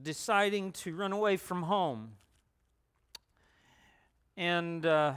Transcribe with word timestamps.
deciding 0.00 0.72
to 0.72 0.94
run 0.94 1.12
away 1.12 1.36
from 1.36 1.62
home. 1.62 2.12
And 4.36 4.84
uh, 4.84 5.14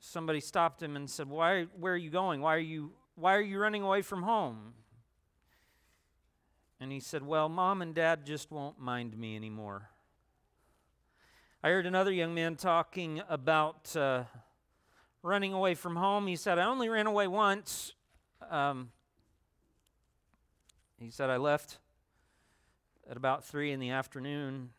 somebody 0.00 0.40
stopped 0.40 0.82
him 0.82 0.96
and 0.96 1.08
said, 1.08 1.28
Why, 1.28 1.64
Where 1.78 1.92
are 1.92 1.96
you 1.96 2.10
going? 2.10 2.40
Why 2.40 2.56
are 2.56 2.58
you, 2.58 2.92
why 3.14 3.34
are 3.34 3.40
you 3.40 3.58
running 3.58 3.82
away 3.82 4.02
from 4.02 4.22
home? 4.22 4.74
And 6.80 6.92
he 6.92 7.00
said, 7.00 7.22
Well, 7.22 7.48
mom 7.48 7.82
and 7.82 7.94
dad 7.94 8.26
just 8.26 8.50
won't 8.50 8.80
mind 8.80 9.16
me 9.16 9.36
anymore. 9.36 9.90
I 11.62 11.70
heard 11.70 11.86
another 11.86 12.12
young 12.12 12.34
man 12.34 12.56
talking 12.56 13.20
about 13.28 13.96
uh, 13.96 14.24
running 15.22 15.52
away 15.52 15.74
from 15.74 15.96
home. 15.96 16.26
He 16.26 16.36
said, 16.36 16.58
I 16.58 16.64
only 16.64 16.88
ran 16.88 17.06
away 17.06 17.26
once. 17.26 17.94
Um, 18.48 18.90
he 21.00 21.10
said, 21.10 21.30
I 21.30 21.36
left 21.36 21.78
at 23.08 23.16
about 23.16 23.44
3 23.44 23.72
in 23.72 23.80
the 23.80 23.90
afternoon. 23.90 24.70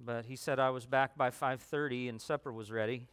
But 0.00 0.26
he 0.26 0.36
said 0.36 0.58
I 0.60 0.70
was 0.70 0.86
back 0.86 1.16
by 1.16 1.30
5:30 1.30 2.08
and 2.08 2.20
supper 2.20 2.52
was 2.52 2.70
ready. 2.70 3.08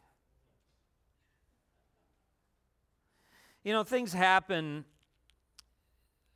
You 3.63 3.73
know, 3.73 3.83
things 3.83 4.13
happen 4.13 4.85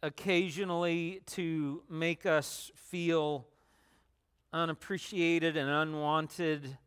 occasionally 0.02 1.22
to 1.28 1.84
make 1.90 2.26
us 2.26 2.72
feel 2.76 3.46
unappreciated 4.52 5.56
and 5.56 5.70
unwanted 5.70 6.78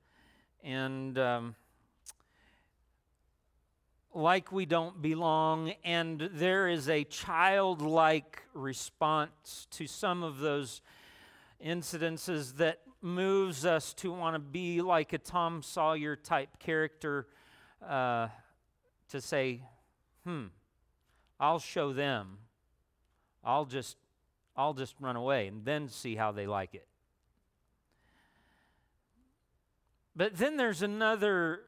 and 0.64 1.16
um, 1.19 1.55
like 4.14 4.52
we 4.52 4.66
don't 4.66 5.00
belong. 5.00 5.72
And 5.84 6.28
there 6.32 6.68
is 6.68 6.88
a 6.88 7.04
childlike 7.04 8.42
response 8.54 9.66
to 9.72 9.86
some 9.86 10.22
of 10.22 10.38
those 10.38 10.82
incidences 11.64 12.56
that 12.56 12.80
moves 13.00 13.66
us 13.66 13.94
to 13.94 14.12
want 14.12 14.34
to 14.34 14.38
be 14.38 14.80
like 14.80 15.12
a 15.12 15.19
Tom 15.19 15.62
Sawyer 15.62 16.16
type 16.16 16.58
character 16.58 17.27
uh, 17.86 18.28
to 19.08 19.20
say, 19.20 19.62
hmm, 20.24 20.47
I'll 21.41 21.58
show 21.58 21.92
them. 21.92 22.38
I'll 23.44 23.64
just, 23.64 23.97
I'll 24.56 24.74
just 24.74 24.94
run 25.00 25.16
away 25.16 25.48
and 25.48 25.64
then 25.64 25.88
see 25.88 26.14
how 26.14 26.30
they 26.30 26.47
like 26.47 26.74
it. 26.74 26.86
But 30.14 30.36
then 30.36 30.56
there's 30.56 30.82
another 30.82 31.62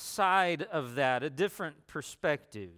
side 0.00 0.62
of 0.62 0.94
that, 0.96 1.22
a 1.22 1.30
different 1.30 1.86
perspective. 1.86 2.70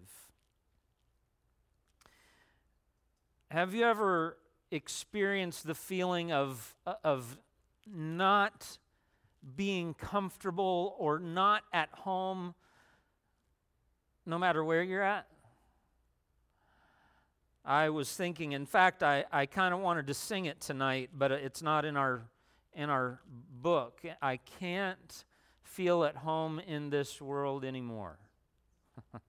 Have 3.50 3.74
you 3.74 3.84
ever 3.84 4.38
experienced 4.70 5.66
the 5.66 5.74
feeling 5.74 6.32
of, 6.32 6.74
of 7.04 7.38
not 7.86 8.78
being 9.56 9.94
comfortable 9.94 10.94
or 10.98 11.18
not 11.18 11.62
at 11.72 11.90
home 11.90 12.54
no 14.24 14.38
matter 14.38 14.64
where 14.64 14.82
you're 14.82 15.02
at? 15.02 15.26
I 17.64 17.90
was 17.90 18.12
thinking, 18.12 18.52
in 18.52 18.66
fact, 18.66 19.02
I, 19.02 19.24
I 19.30 19.46
kind 19.46 19.72
of 19.72 19.80
wanted 19.80 20.08
to 20.08 20.14
sing 20.14 20.46
it 20.46 20.60
tonight, 20.60 21.10
but 21.16 21.30
it's 21.30 21.62
not 21.62 21.84
in 21.84 21.96
our 21.96 22.22
in 22.74 22.88
our 22.90 23.20
book. 23.60 24.00
I 24.20 24.38
can't 24.58 25.24
feel 25.72 26.04
at 26.04 26.16
home 26.16 26.60
in 26.60 26.90
this 26.90 27.20
world 27.20 27.64
anymore. 27.64 28.18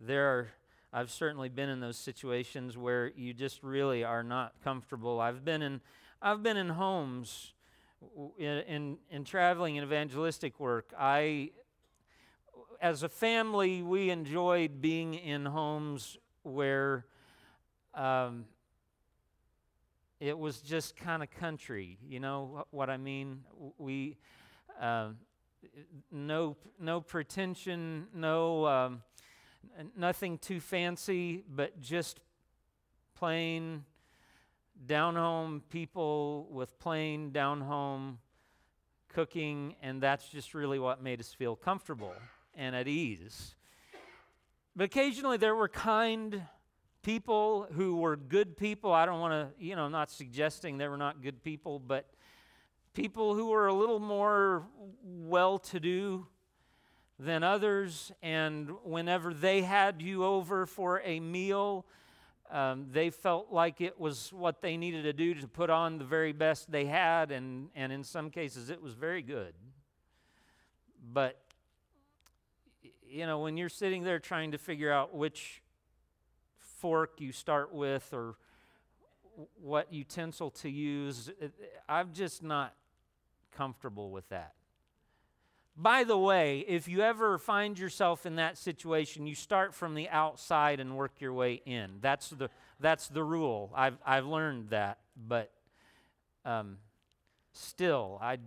there 0.00 0.26
are 0.26 0.48
I've 0.92 1.10
certainly 1.10 1.48
been 1.48 1.68
in 1.70 1.80
those 1.80 1.96
situations 1.96 2.76
where 2.76 3.12
you 3.16 3.32
just 3.32 3.62
really 3.62 4.04
are 4.04 4.22
not 4.22 4.54
comfortable. 4.62 5.20
I've 5.20 5.42
been 5.44 5.62
in 5.62 5.80
I've 6.20 6.42
been 6.42 6.58
in 6.58 6.68
homes 6.68 7.54
in 8.38 8.58
in, 8.58 8.98
in 9.08 9.24
traveling 9.24 9.78
and 9.78 9.86
evangelistic 9.86 10.60
work. 10.60 10.92
I 10.98 11.52
as 12.82 13.02
a 13.02 13.08
family 13.08 13.80
we 13.80 14.10
enjoyed 14.10 14.82
being 14.82 15.14
in 15.14 15.46
homes 15.46 16.18
where 16.42 17.06
um, 17.94 18.44
it 20.20 20.38
was 20.38 20.60
just 20.60 20.96
kind 20.96 21.22
of 21.22 21.30
country. 21.30 21.98
You 22.06 22.20
know 22.20 22.66
what 22.70 22.90
I 22.90 22.98
mean? 22.98 23.40
We 23.78 24.18
uh, 24.80 25.08
no 26.12 26.56
no 26.78 27.00
pretension, 27.00 28.06
no. 28.14 28.66
Um, 28.66 29.02
nothing 29.96 30.38
too 30.38 30.60
fancy, 30.60 31.44
but 31.48 31.80
just 31.80 32.20
plain 33.14 33.84
down 34.86 35.16
home 35.16 35.62
people 35.70 36.48
with 36.50 36.78
plain 36.78 37.30
down 37.30 37.60
home 37.60 38.18
cooking, 39.08 39.74
and 39.82 40.02
that's 40.02 40.28
just 40.28 40.54
really 40.54 40.78
what 40.78 41.02
made 41.02 41.20
us 41.20 41.32
feel 41.32 41.56
comfortable 41.56 42.14
and 42.54 42.74
at 42.74 42.88
ease. 42.88 43.54
But 44.76 44.84
occasionally 44.84 45.36
there 45.36 45.54
were 45.54 45.68
kind 45.68 46.42
people 47.02 47.66
who 47.72 47.96
were 47.96 48.16
good 48.16 48.56
people. 48.56 48.92
I 48.92 49.06
don't 49.06 49.20
want 49.20 49.32
to, 49.32 49.64
you 49.64 49.76
know, 49.76 49.84
I'm 49.84 49.92
not 49.92 50.10
suggesting 50.10 50.78
they 50.78 50.88
were 50.88 50.96
not 50.96 51.22
good 51.22 51.42
people, 51.42 51.78
but 51.78 52.06
people 52.94 53.34
who 53.34 53.46
were 53.50 53.68
a 53.68 53.74
little 53.74 54.00
more 54.00 54.66
well 55.02 55.58
to 55.58 55.80
do 55.80 56.26
than 57.18 57.42
others, 57.42 58.12
and 58.22 58.70
whenever 58.82 59.34
they 59.34 59.60
had 59.60 60.00
you 60.00 60.24
over 60.24 60.64
for 60.64 61.02
a 61.04 61.20
meal, 61.20 61.84
um, 62.50 62.86
they 62.90 63.10
felt 63.10 63.52
like 63.52 63.80
it 63.80 64.00
was 64.00 64.32
what 64.32 64.62
they 64.62 64.76
needed 64.78 65.02
to 65.02 65.12
do 65.12 65.34
to 65.34 65.46
put 65.46 65.68
on 65.68 65.98
the 65.98 66.04
very 66.04 66.32
best 66.32 66.70
they 66.70 66.86
had, 66.86 67.30
and, 67.30 67.68
and 67.74 67.92
in 67.92 68.02
some 68.02 68.30
cases 68.30 68.70
it 68.70 68.80
was 68.80 68.94
very 68.94 69.20
good. 69.20 69.52
But, 71.12 71.38
you 73.06 73.26
know, 73.26 73.40
when 73.40 73.56
you're 73.56 73.68
sitting 73.68 74.02
there 74.02 74.18
trying 74.18 74.52
to 74.52 74.58
figure 74.58 74.90
out 74.90 75.14
which 75.14 75.62
fork 76.80 77.20
you 77.20 77.32
start 77.32 77.72
with 77.72 78.08
or 78.12 78.36
what 79.62 79.92
utensil 79.92 80.50
to 80.50 80.68
use, 80.68 81.30
I'm 81.88 82.12
just 82.12 82.42
not 82.42 82.74
comfortable 83.52 84.10
with 84.10 84.28
that. 84.30 84.54
By 85.76 86.04
the 86.04 86.18
way, 86.18 86.64
if 86.68 86.88
you 86.88 87.00
ever 87.00 87.38
find 87.38 87.78
yourself 87.78 88.26
in 88.26 88.36
that 88.36 88.58
situation, 88.58 89.26
you 89.26 89.34
start 89.34 89.74
from 89.74 89.94
the 89.94 90.08
outside 90.10 90.80
and 90.80 90.96
work 90.96 91.20
your 91.20 91.32
way 91.32 91.62
in. 91.64 91.98
That's 92.00 92.30
the, 92.30 92.50
that's 92.80 93.08
the 93.08 93.24
rule. 93.24 93.72
I've, 93.74 93.96
I've 94.04 94.26
learned 94.26 94.70
that, 94.70 94.98
but 95.16 95.50
um, 96.44 96.78
still, 97.52 98.18
I'd 98.20 98.40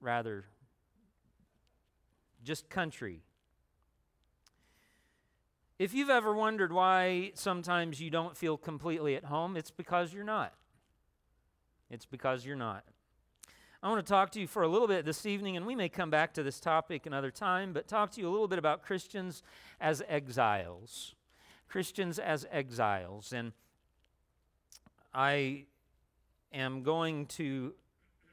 rather 0.00 0.44
just 2.44 2.68
country. 2.68 3.22
If 5.80 5.94
you've 5.94 6.10
ever 6.10 6.34
wondered 6.34 6.74
why 6.74 7.32
sometimes 7.32 8.02
you 8.02 8.10
don't 8.10 8.36
feel 8.36 8.58
completely 8.58 9.16
at 9.16 9.24
home, 9.24 9.56
it's 9.56 9.70
because 9.70 10.12
you're 10.12 10.24
not. 10.24 10.52
It's 11.88 12.04
because 12.04 12.44
you're 12.44 12.54
not. 12.54 12.84
I 13.82 13.88
want 13.88 14.06
to 14.06 14.12
talk 14.12 14.28
to 14.32 14.40
you 14.40 14.46
for 14.46 14.62
a 14.62 14.68
little 14.68 14.86
bit 14.86 15.06
this 15.06 15.24
evening, 15.24 15.56
and 15.56 15.64
we 15.64 15.74
may 15.74 15.88
come 15.88 16.10
back 16.10 16.34
to 16.34 16.42
this 16.42 16.60
topic 16.60 17.06
another 17.06 17.30
time, 17.30 17.72
but 17.72 17.88
talk 17.88 18.10
to 18.10 18.20
you 18.20 18.28
a 18.28 18.30
little 18.30 18.46
bit 18.46 18.58
about 18.58 18.82
Christians 18.82 19.42
as 19.80 20.02
exiles. 20.06 21.14
Christians 21.66 22.18
as 22.18 22.46
exiles. 22.52 23.32
And 23.32 23.52
I 25.14 25.64
am 26.52 26.82
going 26.82 27.24
to, 27.38 27.72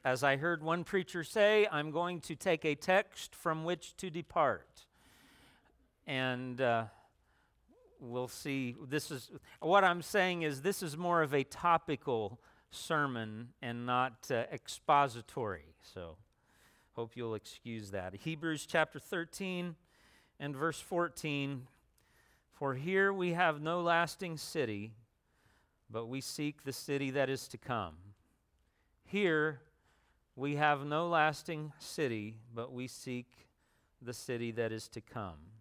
as 0.03 0.21
I 0.21 0.35
heard 0.35 0.61
one 0.61 0.83
preacher 0.83 1.23
say, 1.23 1.65
I'm 1.71 1.91
going 1.91 2.19
to 2.19 2.35
take 2.35 2.65
a 2.65 2.75
text 2.75 3.33
from 3.33 3.63
which 3.63 3.95
to 3.95 4.09
depart. 4.09 4.85
And 6.05 6.59
uh, 6.59 6.85
we'll 7.99 8.27
see. 8.27 8.75
This 8.87 9.11
is 9.11 9.31
what 9.59 9.83
I'm 9.83 10.01
saying 10.01 10.43
is 10.43 10.61
this 10.61 10.83
is 10.83 10.97
more 10.97 11.21
of 11.21 11.33
a 11.33 11.43
topical 11.43 12.39
sermon 12.71 13.49
and 13.61 13.85
not 13.85 14.27
uh, 14.29 14.43
expository. 14.51 15.73
So, 15.81 16.17
hope 16.93 17.11
you'll 17.15 17.35
excuse 17.35 17.91
that. 17.91 18.13
Hebrews 18.15 18.65
chapter 18.65 18.99
13 18.99 19.75
and 20.39 20.55
verse 20.55 20.79
14 20.79 21.67
For 22.51 22.75
here 22.75 23.11
we 23.11 23.33
have 23.33 23.61
no 23.61 23.81
lasting 23.81 24.37
city, 24.37 24.93
but 25.89 26.07
we 26.07 26.21
seek 26.21 26.63
the 26.63 26.73
city 26.73 27.11
that 27.11 27.29
is 27.29 27.47
to 27.49 27.57
come. 27.57 27.95
Here 29.03 29.61
we 30.35 30.55
have 30.55 30.85
no 30.85 31.07
lasting 31.07 31.73
city, 31.79 32.37
but 32.53 32.71
we 32.71 32.87
seek 32.87 33.27
the 34.01 34.13
city 34.13 34.51
that 34.51 34.71
is 34.71 34.87
to 34.89 35.01
come. 35.01 35.56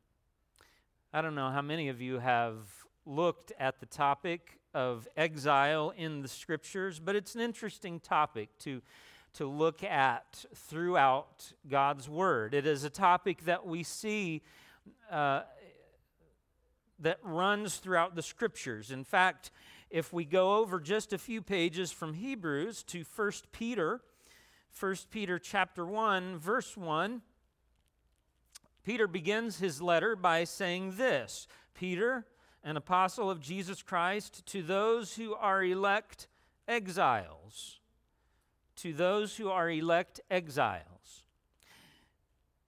I 1.16 1.22
don't 1.22 1.34
know 1.34 1.48
how 1.48 1.62
many 1.62 1.88
of 1.88 2.02
you 2.02 2.18
have 2.18 2.58
looked 3.06 3.50
at 3.58 3.80
the 3.80 3.86
topic 3.86 4.58
of 4.74 5.08
exile 5.16 5.94
in 5.96 6.20
the 6.20 6.28
scriptures, 6.28 7.00
but 7.00 7.16
it's 7.16 7.34
an 7.34 7.40
interesting 7.40 8.00
topic 8.00 8.50
to, 8.58 8.82
to 9.32 9.46
look 9.46 9.82
at 9.82 10.44
throughout 10.54 11.54
God's 11.70 12.06
Word. 12.06 12.52
It 12.52 12.66
is 12.66 12.84
a 12.84 12.90
topic 12.90 13.46
that 13.46 13.66
we 13.66 13.82
see 13.82 14.42
uh, 15.10 15.44
that 16.98 17.18
runs 17.22 17.76
throughout 17.76 18.14
the 18.14 18.22
scriptures. 18.22 18.90
In 18.90 19.02
fact, 19.02 19.50
if 19.88 20.12
we 20.12 20.26
go 20.26 20.56
over 20.56 20.78
just 20.78 21.14
a 21.14 21.18
few 21.18 21.40
pages 21.40 21.90
from 21.90 22.12
Hebrews 22.12 22.82
to 22.88 23.04
1 23.16 23.32
Peter, 23.52 24.02
1 24.78 24.96
Peter 25.10 25.38
chapter 25.38 25.86
1, 25.86 26.36
verse 26.36 26.76
1, 26.76 27.22
Peter 28.86 29.08
begins 29.08 29.58
his 29.58 29.82
letter 29.82 30.14
by 30.14 30.44
saying 30.44 30.92
this 30.96 31.48
Peter, 31.74 32.24
an 32.62 32.76
apostle 32.76 33.28
of 33.28 33.40
Jesus 33.40 33.82
Christ, 33.82 34.46
to 34.46 34.62
those 34.62 35.16
who 35.16 35.34
are 35.34 35.64
elect 35.64 36.28
exiles. 36.68 37.80
To 38.76 38.92
those 38.92 39.38
who 39.38 39.50
are 39.50 39.68
elect 39.68 40.20
exiles. 40.30 41.24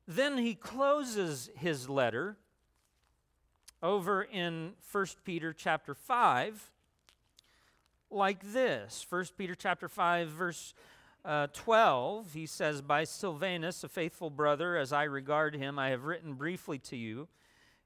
Then 0.09 0.38
he 0.38 0.56
closes 0.56 1.50
his 1.55 1.88
letter 1.88 2.37
over 3.81 4.25
in 4.25 4.73
1 4.91 5.06
Peter 5.25 5.53
chapter 5.53 5.94
5 5.94 6.73
like 8.11 8.41
this 8.53 9.06
1 9.09 9.26
Peter 9.37 9.55
chapter 9.55 9.87
5 9.88 10.29
verse 10.29 10.75
uh, 11.25 11.49
12, 11.53 12.32
he 12.32 12.47
says, 12.47 12.81
By 12.81 13.05
Silvanus, 13.05 13.85
a 13.85 13.88
faithful 13.88 14.31
brother, 14.31 14.76
as 14.76 14.93
I 14.93 15.05
regard 15.05 15.55
him, 15.55 15.79
I 15.79 15.91
have 15.91 16.05
written 16.05 16.35
briefly 16.35 16.79
to 16.79 16.97
you, 16.97 17.29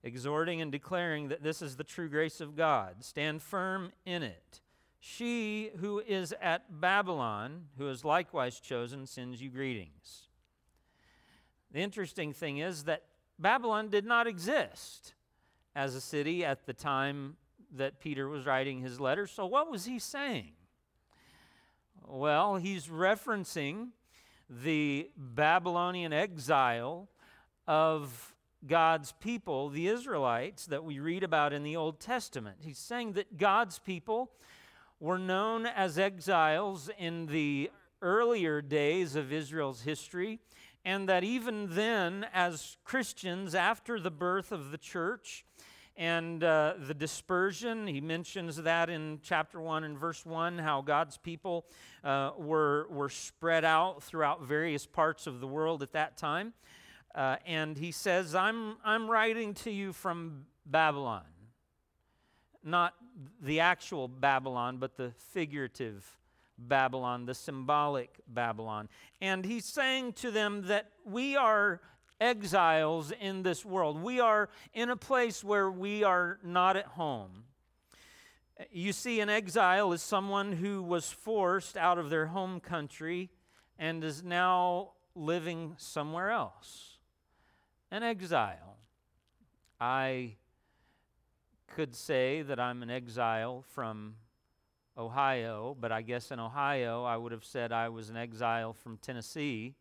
exhorting 0.03 0.61
and 0.61 0.71
declaring 0.71 1.29
that 1.29 1.43
this 1.43 1.63
is 1.63 1.77
the 1.77 1.85
true 1.85 2.09
grace 2.09 2.41
of 2.41 2.57
God. 2.57 3.05
Stand 3.05 3.43
firm 3.43 3.93
in 4.05 4.23
it. 4.23 4.61
She 5.01 5.71
who 5.79 6.01
is 6.01 6.33
at 6.41 6.81
Babylon, 6.81 7.67
who 7.77 7.89
is 7.89 8.05
likewise 8.05 8.61
chosen, 8.61 9.07
sends 9.07 9.43
you 9.43 9.51
greetings. 9.51 10.29
The 11.73 11.81
interesting 11.81 12.33
thing 12.33 12.59
is 12.59 12.85
that 12.85 13.03
Babylon 13.39 13.89
did 13.89 14.05
not 14.05 14.27
exist 14.27 15.15
as 15.75 15.95
a 15.95 16.01
city 16.01 16.45
at 16.45 16.67
the 16.67 16.73
time 16.73 17.37
that 17.75 17.99
Peter 17.99 18.29
was 18.29 18.47
writing 18.47 18.81
his 18.81 19.01
letter. 19.01 19.27
So, 19.27 19.47
what 19.47 19.71
was 19.71 19.87
he 19.87 19.99
saying? 19.99 20.53
Well, 22.09 22.57
he's 22.57 22.89
referencing 22.89 23.89
the 24.49 25.11
Babylonian 25.17 26.13
exile 26.13 27.09
of 27.67 28.35
God's 28.67 29.13
people, 29.13 29.69
the 29.69 29.89
Israelites, 29.89 30.67
that 30.67 30.85
we 30.85 30.99
read 30.99 31.23
about 31.23 31.53
in 31.53 31.63
the 31.63 31.77
Old 31.77 32.01
Testament. 32.01 32.59
He's 32.61 32.79
saying 32.79 33.13
that 33.13 33.39
God's 33.39 33.79
people 33.79 34.31
were 35.01 35.19
known 35.19 35.67
as 35.67 35.99
exiles 35.99 36.91
in 36.99 37.27
the 37.27 37.71
earlier 38.03 38.61
days 38.61 39.17
of 39.17 39.33
Israel's 39.33 39.83
history, 39.83 40.39
and 40.85 41.09
that 41.09 41.25
even 41.25 41.75
then, 41.75 42.27
as 42.33 42.77
Christians, 42.85 43.55
after 43.55 43.99
the 43.99 44.11
birth 44.11 44.53
of 44.53 44.71
the 44.71 44.79
church, 44.79 45.45
and 45.97 46.43
uh, 46.43 46.75
the 46.79 46.95
dispersion. 46.95 47.87
He 47.87 48.01
mentions 48.01 48.57
that 48.57 48.89
in 48.89 49.21
chapter 49.23 49.61
1 49.61 49.85
and 49.85 49.99
verse 49.99 50.25
1, 50.25 50.59
how 50.59 50.81
God's 50.81 51.17
people 51.17 51.67
uh, 52.03 52.31
were, 52.39 52.87
were 52.91 53.09
spread 53.09 53.65
out 53.65 54.03
throughout 54.03 54.43
various 54.43 54.87
parts 54.87 55.27
of 55.27 55.41
the 55.41 55.47
world 55.47 55.83
at 55.83 55.93
that 55.93 56.17
time. 56.17 56.55
Uh, 57.15 57.37
and 57.47 57.77
he 57.77 57.93
says, 57.93 58.35
I'm, 58.35 58.77
I'm 58.85 59.09
writing 59.09 59.55
to 59.55 59.71
you 59.71 59.93
from 59.93 60.47
Babylon. 60.65 61.25
Not 62.65 62.95
the 63.43 63.61
actual 63.61 64.09
Babylon, 64.09 64.79
but 64.79 64.97
the 64.97 65.13
figurative 65.33 66.17
Babylon, 66.57 67.27
the 67.27 67.35
symbolic 67.35 68.21
Babylon. 68.27 68.89
And 69.21 69.45
he's 69.45 69.65
saying 69.65 70.15
to 70.15 70.31
them 70.31 70.63
that 70.69 70.91
we 71.05 71.37
are 71.37 71.81
exiles 72.23 73.13
in 73.21 73.43
this 73.43 73.65
world. 73.65 74.01
We 74.01 74.21
are 74.21 74.49
in 74.73 74.91
a 74.91 74.97
place 74.97 75.43
where 75.43 75.71
we 75.71 76.05
are 76.05 76.39
not 76.45 76.77
at 76.77 76.87
home. 76.87 77.45
You 78.71 78.93
see, 78.93 79.21
an 79.21 79.29
exile 79.29 79.93
is 79.93 80.03
someone 80.03 80.53
who 80.53 80.83
was 80.83 81.11
forced 81.11 81.77
out 81.77 81.99
of 81.99 82.11
their 82.11 82.27
home 82.27 82.61
country 82.61 83.31
and 83.79 84.05
is 84.05 84.23
now 84.23 84.93
living 85.17 85.75
somewhere 85.79 86.31
else. 86.31 86.99
An 87.91 88.05
exile. 88.05 88.77
I 89.81 90.37
could 91.67 91.95
say 91.95 92.43
that 92.43 92.61
I'm 92.61 92.83
an 92.85 92.91
exile 92.91 93.65
from 93.75 94.15
Ohio, 94.97 95.77
but 95.79 95.91
I 95.91 96.03
guess 96.03 96.31
in 96.31 96.39
Ohio 96.39 97.03
I 97.03 97.17
would 97.17 97.33
have 97.33 97.45
said 97.45 97.73
I 97.73 97.89
was 97.89 98.11
an 98.11 98.17
exile 98.17 98.73
from 98.73 98.99
Tennessee. 98.99 99.75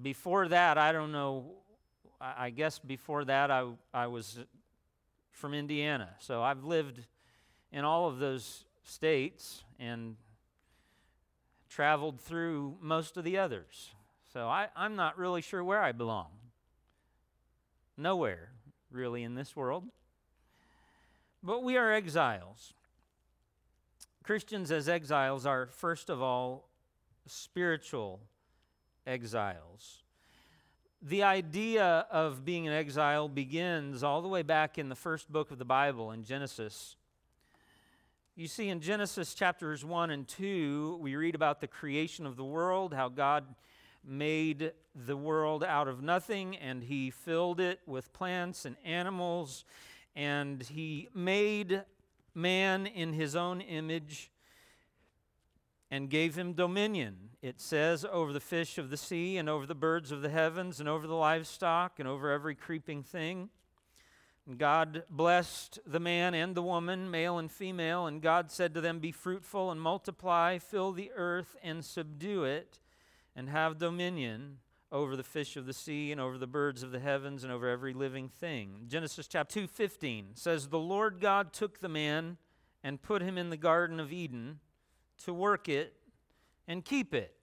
Before 0.00 0.48
that, 0.48 0.78
I 0.78 0.92
don't 0.92 1.12
know, 1.12 1.52
I 2.20 2.50
guess 2.50 2.78
before 2.78 3.24
that 3.26 3.50
I, 3.50 3.68
I 3.92 4.06
was 4.06 4.38
from 5.30 5.54
Indiana. 5.54 6.10
So 6.18 6.42
I've 6.42 6.64
lived 6.64 7.00
in 7.72 7.84
all 7.84 8.08
of 8.08 8.18
those 8.18 8.64
states 8.84 9.64
and 9.78 10.16
traveled 11.68 12.20
through 12.20 12.76
most 12.80 13.16
of 13.16 13.24
the 13.24 13.38
others. 13.38 13.90
So 14.32 14.48
I, 14.48 14.68
I'm 14.76 14.96
not 14.96 15.18
really 15.18 15.42
sure 15.42 15.62
where 15.62 15.82
I 15.82 15.92
belong. 15.92 16.28
Nowhere, 17.96 18.50
really, 18.90 19.22
in 19.22 19.34
this 19.34 19.54
world. 19.54 19.84
But 21.42 21.62
we 21.62 21.76
are 21.76 21.92
exiles. 21.92 22.74
Christians, 24.24 24.70
as 24.72 24.88
exiles, 24.88 25.46
are 25.46 25.66
first 25.66 26.10
of 26.10 26.22
all 26.22 26.68
spiritual 27.26 28.20
exiles. 29.06 30.02
The 31.02 31.22
idea 31.22 32.06
of 32.10 32.44
being 32.44 32.66
an 32.66 32.72
exile 32.72 33.28
begins 33.28 34.02
all 34.02 34.22
the 34.22 34.28
way 34.28 34.42
back 34.42 34.78
in 34.78 34.88
the 34.88 34.94
first 34.94 35.30
book 35.30 35.50
of 35.50 35.58
the 35.58 35.64
Bible, 35.64 36.12
in 36.12 36.24
Genesis. 36.24 36.96
You 38.36 38.48
see, 38.48 38.68
in 38.68 38.80
Genesis 38.80 39.34
chapters 39.34 39.84
1 39.84 40.10
and 40.10 40.26
2, 40.26 40.98
we 41.00 41.14
read 41.14 41.34
about 41.34 41.60
the 41.60 41.68
creation 41.68 42.26
of 42.26 42.36
the 42.36 42.44
world, 42.44 42.94
how 42.94 43.08
God 43.08 43.44
made 44.06 44.72
the 44.94 45.16
world 45.16 45.64
out 45.64 45.88
of 45.88 46.02
nothing 46.02 46.56
and 46.56 46.82
he 46.82 47.10
filled 47.10 47.60
it 47.60 47.80
with 47.86 48.12
plants 48.12 48.64
and 48.64 48.76
animals, 48.84 49.64
and 50.14 50.62
he 50.62 51.08
made 51.14 51.82
man 52.34 52.86
in 52.86 53.12
his 53.12 53.36
own 53.36 53.60
image 53.60 54.30
and 55.90 56.10
gave 56.10 56.34
him 56.34 56.52
dominion. 56.52 57.30
It 57.42 57.60
says, 57.60 58.04
over 58.10 58.32
the 58.32 58.40
fish 58.40 58.78
of 58.78 58.90
the 58.90 58.96
sea, 58.96 59.36
and 59.36 59.48
over 59.48 59.66
the 59.66 59.74
birds 59.74 60.10
of 60.10 60.22
the 60.22 60.28
heavens, 60.28 60.80
and 60.80 60.88
over 60.88 61.06
the 61.06 61.14
livestock, 61.14 61.98
and 61.98 62.08
over 62.08 62.30
every 62.30 62.54
creeping 62.54 63.02
thing. 63.02 63.50
And 64.46 64.58
God 64.58 65.04
blessed 65.08 65.78
the 65.86 66.00
man 66.00 66.34
and 66.34 66.54
the 66.54 66.62
woman, 66.62 67.10
male 67.10 67.38
and 67.38 67.50
female, 67.50 68.06
and 68.06 68.20
God 68.20 68.50
said 68.50 68.74
to 68.74 68.80
them, 68.80 68.98
Be 68.98 69.12
fruitful 69.12 69.70
and 69.70 69.80
multiply, 69.80 70.58
fill 70.58 70.92
the 70.92 71.10
earth 71.16 71.56
and 71.62 71.84
subdue 71.84 72.44
it, 72.44 72.80
and 73.34 73.48
have 73.48 73.78
dominion 73.78 74.58
over 74.92 75.16
the 75.16 75.24
fish 75.24 75.56
of 75.56 75.66
the 75.66 75.72
sea 75.72 76.12
and 76.12 76.20
over 76.20 76.38
the 76.38 76.46
birds 76.46 76.82
of 76.82 76.92
the 76.92 77.00
heavens 77.00 77.42
and 77.42 77.52
over 77.52 77.68
every 77.68 77.92
living 77.92 78.28
thing. 78.28 78.84
Genesis 78.86 79.26
chapter 79.26 79.60
2:15 79.60 80.36
says 80.36 80.68
the 80.68 80.78
Lord 80.78 81.20
God 81.20 81.52
took 81.52 81.80
the 81.80 81.88
man 81.88 82.38
and 82.82 83.02
put 83.02 83.22
him 83.22 83.36
in 83.36 83.50
the 83.50 83.56
garden 83.56 83.98
of 83.98 84.12
Eden 84.12 84.60
to 85.24 85.34
work 85.34 85.68
it 85.68 85.94
and 86.66 86.84
keep 86.84 87.14
it. 87.14 87.34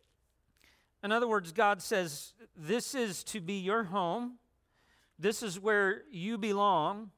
In 1.03 1.11
other 1.11 1.27
words, 1.27 1.51
God 1.51 1.81
says, 1.81 2.33
This 2.55 2.93
is 2.93 3.23
to 3.25 3.41
be 3.41 3.55
your 3.55 3.83
home. 3.83 4.38
This 5.17 5.43
is 5.43 5.59
where 5.59 6.03
you 6.11 6.38
belong. 6.38 7.11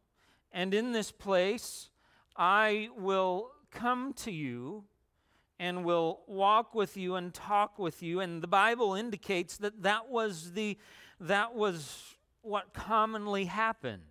And 0.52 0.74
in 0.74 0.92
this 0.92 1.12
place, 1.12 1.90
I 2.36 2.90
will 2.98 3.52
come 3.72 4.14
to 4.14 4.32
you 4.32 4.86
and 5.60 5.86
will 5.86 6.22
walk 6.28 6.76
with 6.76 6.98
you 6.98 7.16
and 7.16 7.34
talk 7.34 7.80
with 7.80 8.04
you. 8.04 8.20
And 8.20 8.42
the 8.42 8.48
Bible 8.48 8.94
indicates 8.94 9.58
that 9.58 9.84
that 9.84 10.10
was, 10.10 10.54
the, 10.54 10.78
that 11.20 11.56
was 11.56 12.16
what 12.42 12.74
commonly 12.74 13.46
happened. 13.46 14.02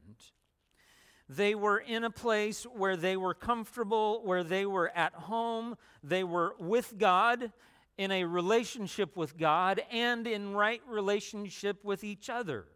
They 1.37 1.55
were 1.55 1.79
in 1.79 2.05
a 2.05 2.11
place 2.11 2.65
where 2.65 2.97
they 2.97 3.17
were 3.17 3.33
comfortable, 3.33 4.21
where 4.23 4.45
they 4.45 4.67
were 4.67 4.91
at 4.95 5.15
home, 5.15 5.77
they 6.03 6.25
were 6.25 6.55
with 6.59 6.99
God, 6.99 7.53
in 7.97 8.11
a 8.11 8.25
relationship 8.25 9.17
with 9.17 9.39
God, 9.39 9.81
and 9.91 10.27
in 10.27 10.53
right 10.53 10.83
relationship 10.87 11.85
with 11.85 12.05
each 12.05 12.29
other. 12.29 12.67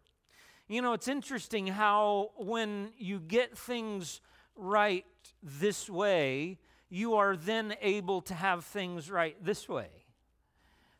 You 0.67 0.81
know, 0.81 0.93
it's 0.93 1.07
interesting 1.07 1.67
how 1.67 2.31
when 2.35 2.93
you 2.97 3.19
get 3.19 3.55
things 3.55 4.21
right 4.55 5.05
this 5.43 5.87
way, 5.87 6.57
you 6.89 7.15
are 7.15 7.35
then 7.35 7.75
able 7.81 8.21
to 8.21 8.33
have 8.33 8.65
things 8.65 9.11
right 9.11 9.35
this 9.43 9.69
way. 9.69 9.89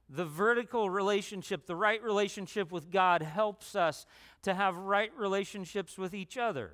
The 0.09 0.25
vertical 0.25 0.89
relationship, 0.89 1.65
the 1.65 1.75
right 1.75 2.03
relationship 2.03 2.71
with 2.71 2.91
God, 2.91 3.23
helps 3.23 3.75
us 3.75 4.05
to 4.43 4.53
have 4.53 4.77
right 4.77 5.11
relationships 5.17 5.97
with 5.97 6.13
each 6.13 6.37
other. 6.37 6.73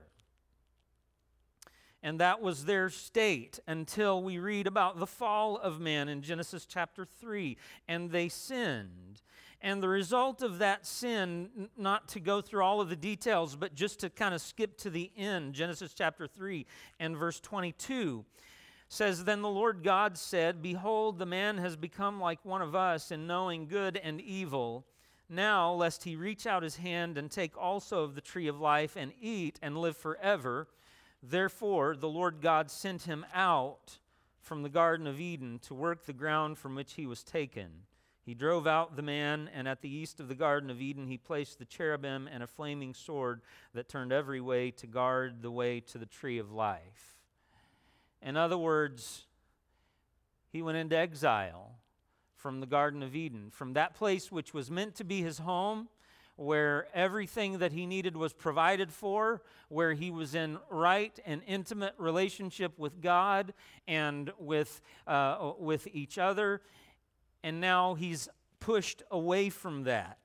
And 2.04 2.20
that 2.20 2.42
was 2.42 2.66
their 2.66 2.90
state 2.90 3.60
until 3.66 4.22
we 4.22 4.38
read 4.38 4.68
about 4.68 5.00
the 5.00 5.08
fall 5.08 5.58
of 5.58 5.80
man 5.80 6.10
in 6.10 6.22
Genesis 6.22 6.66
chapter 6.66 7.06
3. 7.06 7.58
And 7.88 8.12
they 8.12 8.28
sinned. 8.28 9.22
And 9.62 9.82
the 9.82 9.88
result 9.88 10.42
of 10.42 10.60
that 10.60 10.86
sin, 10.86 11.70
not 11.78 12.10
to 12.10 12.20
go 12.20 12.42
through 12.42 12.64
all 12.64 12.82
of 12.82 12.90
the 12.90 12.98
details, 12.98 13.56
but 13.56 13.74
just 13.74 14.02
to 14.02 14.10
kind 14.10 14.36
of 14.36 14.42
skip 14.42 14.78
to 14.80 14.90
the 14.90 15.10
end, 15.18 15.54
Genesis 15.54 15.94
chapter 15.94 16.28
3 16.28 16.66
and 17.00 17.16
verse 17.16 17.40
22 17.40 18.26
says, 18.90 19.24
Then 19.24 19.42
the 19.42 19.50
Lord 19.50 19.82
God 19.82 20.18
said, 20.18 20.62
Behold, 20.62 21.18
the 21.18 21.26
man 21.26 21.58
has 21.58 21.78
become 21.78 22.20
like 22.20 22.44
one 22.44 22.62
of 22.62 22.76
us 22.76 23.12
in 23.12 23.26
knowing 23.26 23.68
good 23.68 23.96
and 23.96 24.20
evil. 24.20 24.86
Now, 25.30 25.72
lest 25.72 26.04
he 26.04 26.18
reach 26.18 26.46
out 26.46 26.62
his 26.62 26.76
hand 26.76 27.18
and 27.18 27.32
take 27.32 27.58
also 27.58 28.04
of 28.04 28.16
the 28.16 28.22
tree 28.22 28.48
of 28.48 28.60
life 28.60 28.98
and 28.98 29.14
eat 29.22 29.58
and 29.64 29.78
live 29.78 29.96
forever. 29.96 30.68
Therefore, 31.26 31.96
the 31.96 32.10
Lord 32.10 32.42
God 32.42 32.70
sent 32.70 33.04
him 33.04 33.26
out 33.34 33.98
from 34.42 34.62
the 34.62 34.70
Garden 34.70 35.08
of 35.08 35.22
Eden 35.22 35.58
to 35.60 35.74
work 35.74 36.06
the 36.06 36.12
ground 36.12 36.58
from 36.58 36.76
which 36.76 36.94
he 36.94 37.06
was 37.06 37.24
taken. 37.24 37.84
He 38.26 38.34
drove 38.34 38.68
out 38.68 38.98
the 38.98 39.02
man, 39.02 39.50
and 39.54 39.66
at 39.66 39.82
the 39.82 39.94
east 39.94 40.20
of 40.20 40.28
the 40.28 40.36
Garden 40.36 40.70
of 40.70 40.82
Eden 40.82 41.08
he 41.08 41.18
placed 41.18 41.60
the 41.60 41.66
cherubim 41.66 42.28
and 42.28 42.44
a 42.44 42.48
flaming 42.48 42.94
sword 42.94 43.42
that 43.74 43.88
turned 43.88 44.12
every 44.12 44.42
way 44.42 44.72
to 44.72 44.86
guard 44.86 45.42
the 45.42 45.52
way 45.52 45.80
to 45.80 45.98
the 45.98 46.06
tree 46.06 46.40
of 46.40 46.52
life. 46.52 47.18
In 48.22 48.36
other 48.36 48.58
words, 48.58 49.26
he 50.50 50.62
went 50.62 50.78
into 50.78 50.98
exile 50.98 51.80
from 52.36 52.60
the 52.60 52.66
Garden 52.66 53.02
of 53.02 53.16
Eden, 53.16 53.50
from 53.50 53.74
that 53.74 53.96
place 53.96 54.30
which 54.30 54.54
was 54.54 54.70
meant 54.70 54.96
to 54.96 55.06
be 55.06 55.22
his 55.22 55.40
home 55.40 55.88
where 56.36 56.88
everything 56.94 57.60
that 57.60 57.72
he 57.72 57.86
needed 57.86 58.18
was 58.18 58.34
provided 58.34 58.92
for, 58.92 59.42
where 59.70 59.94
he 59.94 60.10
was 60.10 60.34
in 60.34 60.58
right 60.70 61.18
and 61.26 61.42
intimate 61.46 61.94
relationship 61.98 62.78
with 62.80 63.02
God 63.02 63.54
and 63.88 64.32
with, 64.40 64.82
uh, 65.06 65.52
with 65.60 65.88
each 65.94 66.18
other. 66.18 66.62
And 67.44 67.62
now 67.62 67.94
he's 67.94 68.30
pushed 68.60 69.04
away 69.12 69.50
from 69.50 69.84
that. 69.84 70.18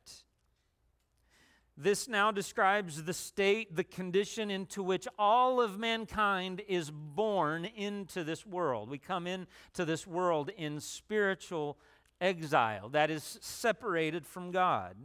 This 1.81 2.09
now 2.09 2.33
describes 2.33 3.05
the 3.05 3.15
state, 3.15 3.77
the 3.77 3.85
condition 3.85 4.51
into 4.51 4.83
which 4.83 5.07
all 5.17 5.61
of 5.61 5.79
mankind 5.79 6.61
is 6.67 6.91
born 6.91 7.67
into 7.67 8.25
this 8.25 8.45
world. 8.45 8.91
We 8.91 8.99
come 8.99 9.29
into 9.29 9.85
this 9.85 10.05
world 10.05 10.51
in 10.57 10.81
spiritual 10.81 11.79
exile, 12.21 12.89
that 12.89 13.11
is, 13.11 13.39
separated 13.41 14.27
from 14.27 14.51
God. 14.51 14.97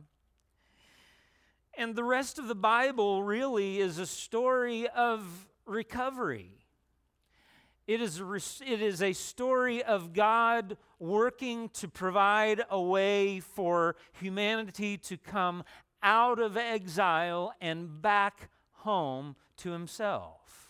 And 1.75 1.95
the 1.95 2.03
rest 2.03 2.37
of 2.37 2.47
the 2.47 2.55
Bible 2.55 3.23
really 3.23 3.79
is 3.79 3.97
a 3.97 4.05
story 4.05 4.87
of 4.89 5.47
recovery. 5.65 6.51
It 7.87 7.99
is, 7.99 8.21
a, 8.21 8.33
it 8.65 8.81
is 8.81 9.01
a 9.01 9.13
story 9.13 9.83
of 9.83 10.13
God 10.13 10.77
working 10.99 11.69
to 11.69 11.87
provide 11.87 12.63
a 12.69 12.81
way 12.81 13.41
for 13.41 13.95
humanity 14.13 14.97
to 14.99 15.17
come 15.17 15.63
out 16.01 16.39
of 16.39 16.55
exile 16.55 17.53
and 17.59 18.01
back 18.01 18.49
home 18.71 19.35
to 19.57 19.71
Himself. 19.71 20.62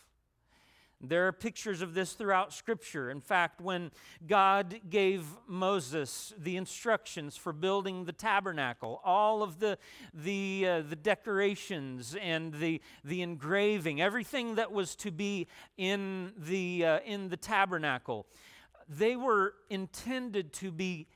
There 1.05 1.27
are 1.27 1.33
pictures 1.33 1.81
of 1.81 1.93
this 1.93 2.13
throughout 2.13 2.53
Scripture. 2.53 3.11
In 3.11 3.19
fact, 3.19 3.59
when 3.59 3.91
God 4.25 4.79
gave 4.89 5.25
Moses 5.47 6.33
the 6.37 6.55
instructions 6.55 7.35
for 7.35 7.51
building 7.51 8.05
the 8.05 8.13
tabernacle, 8.13 9.01
all 9.03 9.43
of 9.43 9.59
the, 9.59 9.77
the, 10.13 10.65
uh, 10.65 10.81
the 10.81 10.95
decorations 10.95 12.15
and 12.21 12.53
the, 12.53 12.81
the 13.03 13.21
engraving, 13.21 14.01
everything 14.01 14.55
that 14.55 14.71
was 14.71 14.95
to 14.95 15.11
be 15.11 15.47
in 15.77 16.31
the, 16.37 16.85
uh, 16.85 16.99
in 17.05 17.27
the 17.27 17.37
tabernacle, 17.37 18.25
they 18.87 19.17
were 19.17 19.55
intended 19.69 20.53
to 20.53 20.71
be 20.71 21.07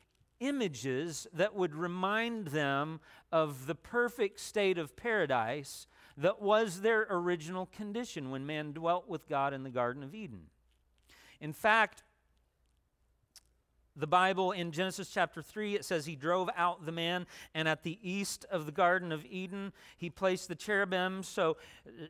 images 0.42 1.28
that 1.34 1.56
would 1.56 1.74
remind 1.74 2.48
them 2.48 3.00
of 3.32 3.68
the 3.68 3.76
perfect 3.76 4.40
state 4.40 4.78
of 4.78 4.98
paradise 4.98 5.88
that 6.18 6.42
was 6.42 6.82
their 6.82 7.06
original 7.10 7.68
condition 7.68 8.32
when 8.32 8.46
man 8.46 8.74
dwelt 8.74 9.08
with 9.08 9.28
God 9.30 9.54
in 9.54 9.64
the 9.64 9.70
Garden 9.70 10.04
of 10.04 10.16
Eden. 10.16 10.48
In 11.40 11.54
fact, 11.54 12.04
the 13.96 14.08
Bible 14.08 14.52
in 14.52 14.72
Genesis 14.72 15.10
chapter 15.10 15.42
3, 15.42 15.76
it 15.76 15.86
says 15.86 16.06
he 16.06 16.16
drove 16.16 16.50
out 16.56 16.86
the 16.86 16.92
man, 16.92 17.26
and 17.54 17.68
at 17.68 17.84
the 17.84 17.98
east 18.02 18.46
of 18.52 18.66
the 18.66 18.72
Garden 18.72 19.12
of 19.12 19.26
Eden, 19.26 19.74
he 19.98 20.10
placed 20.10 20.48
the 20.48 20.56
cherubim. 20.56 21.24
So, 21.24 21.58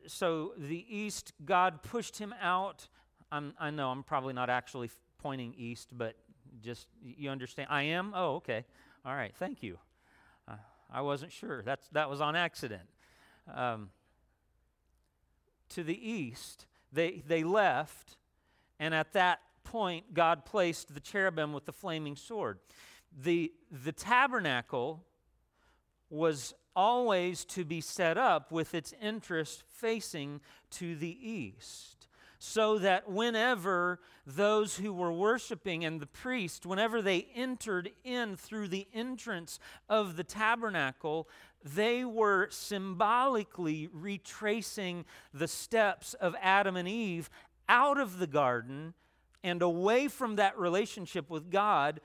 so 0.06 0.52
the 0.58 0.84
east, 0.88 1.32
God 1.44 1.82
pushed 1.82 2.18
him 2.18 2.34
out. 2.40 2.88
I'm, 3.32 3.54
I 3.58 3.70
know 3.70 3.90
I'm 3.90 4.02
probably 4.02 4.34
not 4.34 4.50
actually 4.50 4.90
pointing 5.18 5.54
east, 5.56 5.90
but 5.96 6.14
just 6.62 6.88
you 7.02 7.30
understand. 7.30 7.68
I 7.70 7.82
am? 7.82 8.12
Oh, 8.14 8.36
okay. 8.36 8.64
All 9.04 9.14
right. 9.14 9.34
Thank 9.36 9.62
you. 9.62 9.78
Uh, 10.46 10.56
I 10.92 11.00
wasn't 11.00 11.32
sure. 11.32 11.62
That's, 11.62 11.88
that 11.88 12.10
was 12.10 12.20
on 12.20 12.36
accident. 12.36 12.88
Um, 13.54 13.90
to 15.70 15.82
the 15.82 16.10
east, 16.10 16.66
they, 16.92 17.22
they 17.26 17.44
left, 17.44 18.16
and 18.78 18.94
at 18.94 19.12
that 19.12 19.40
point, 19.64 20.14
God 20.14 20.44
placed 20.44 20.94
the 20.94 21.00
cherubim 21.00 21.52
with 21.52 21.66
the 21.66 21.72
flaming 21.72 22.16
sword. 22.16 22.58
The, 23.22 23.52
the 23.84 23.92
tabernacle 23.92 25.04
was 26.10 26.54
always 26.74 27.44
to 27.44 27.64
be 27.64 27.80
set 27.80 28.16
up 28.16 28.50
with 28.50 28.74
its 28.74 28.94
interest 29.00 29.64
facing 29.68 30.40
to 30.70 30.96
the 30.96 31.16
east 31.20 32.07
so 32.38 32.78
that 32.78 33.10
whenever 33.10 33.98
those 34.26 34.76
who 34.76 34.92
were 34.92 35.12
worshiping 35.12 35.84
and 35.84 36.00
the 36.00 36.06
priest, 36.06 36.64
whenever 36.64 37.02
they 37.02 37.28
entered 37.34 37.90
in 38.04 38.36
through 38.36 38.68
the 38.68 38.86
entrance 38.94 39.58
of 39.88 40.16
the 40.16 40.24
tabernacle, 40.24 41.28
they 41.64 42.04
were 42.04 42.48
symbolically 42.50 43.88
retracing 43.92 45.04
the 45.34 45.48
steps 45.48 46.14
of 46.14 46.36
Adam 46.40 46.76
and 46.76 46.88
Eve 46.88 47.28
out 47.68 47.98
of 47.98 48.18
the 48.18 48.26
garden 48.26 48.94
and 49.42 49.62
away 49.62 50.08
from 50.08 50.36
that 50.36 50.58
relationship 50.58 51.28
with 51.30 51.50
God, 51.50 52.00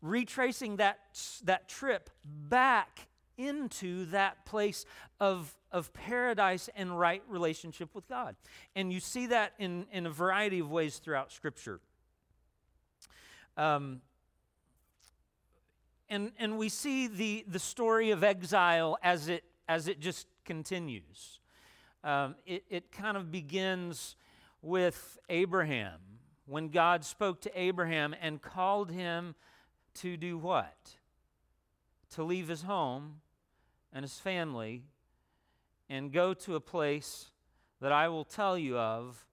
retracing 0.00 0.76
that, 0.76 0.98
that 1.44 1.68
trip 1.68 2.10
back 2.24 3.08
into 3.36 4.06
that 4.06 4.44
place 4.44 4.84
of, 5.20 5.54
of 5.70 5.92
paradise 5.92 6.68
and 6.76 6.98
right 6.98 7.22
relationship 7.28 7.94
with 7.94 8.08
God. 8.08 8.36
And 8.74 8.92
you 8.92 9.00
see 9.00 9.26
that 9.26 9.52
in, 9.58 9.86
in 9.92 10.06
a 10.06 10.10
variety 10.10 10.58
of 10.58 10.70
ways 10.70 10.98
throughout 10.98 11.32
Scripture. 11.32 11.80
Um, 13.56 14.00
and, 16.08 16.32
and 16.38 16.58
we 16.58 16.68
see 16.68 17.06
the, 17.06 17.44
the 17.48 17.58
story 17.58 18.10
of 18.10 18.22
exile 18.22 18.98
as 19.02 19.28
it, 19.28 19.44
as 19.68 19.88
it 19.88 20.00
just 20.00 20.26
continues. 20.44 21.40
Um, 22.04 22.34
it, 22.46 22.64
it 22.68 22.92
kind 22.92 23.16
of 23.16 23.30
begins 23.30 24.16
with 24.60 25.18
Abraham, 25.28 25.98
when 26.46 26.68
God 26.68 27.04
spoke 27.04 27.40
to 27.42 27.60
Abraham 27.60 28.14
and 28.20 28.40
called 28.40 28.90
him 28.90 29.34
to 29.94 30.16
do 30.16 30.38
what? 30.38 30.76
To 32.12 32.24
leave 32.24 32.48
his 32.48 32.62
home 32.62 33.20
and 33.92 34.02
his 34.02 34.18
family 34.18 34.84
and 35.88 36.12
go 36.12 36.34
to 36.34 36.56
a 36.56 36.60
place 36.60 37.30
that 37.80 37.92
I 37.92 38.08
will 38.08 38.24
tell 38.24 38.56
you 38.56 38.78
of 38.78 39.26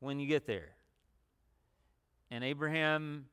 when 0.00 0.20
you 0.20 0.26
get 0.26 0.46
there. 0.46 0.76
And 2.30 2.44
Abraham 2.44 3.26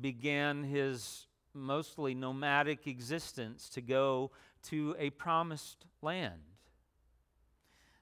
began 0.00 0.64
his 0.64 1.26
mostly 1.54 2.14
nomadic 2.14 2.86
existence 2.86 3.68
to 3.70 3.80
go 3.80 4.30
to 4.64 4.96
a 4.98 5.10
promised 5.10 5.84
land. 6.00 6.40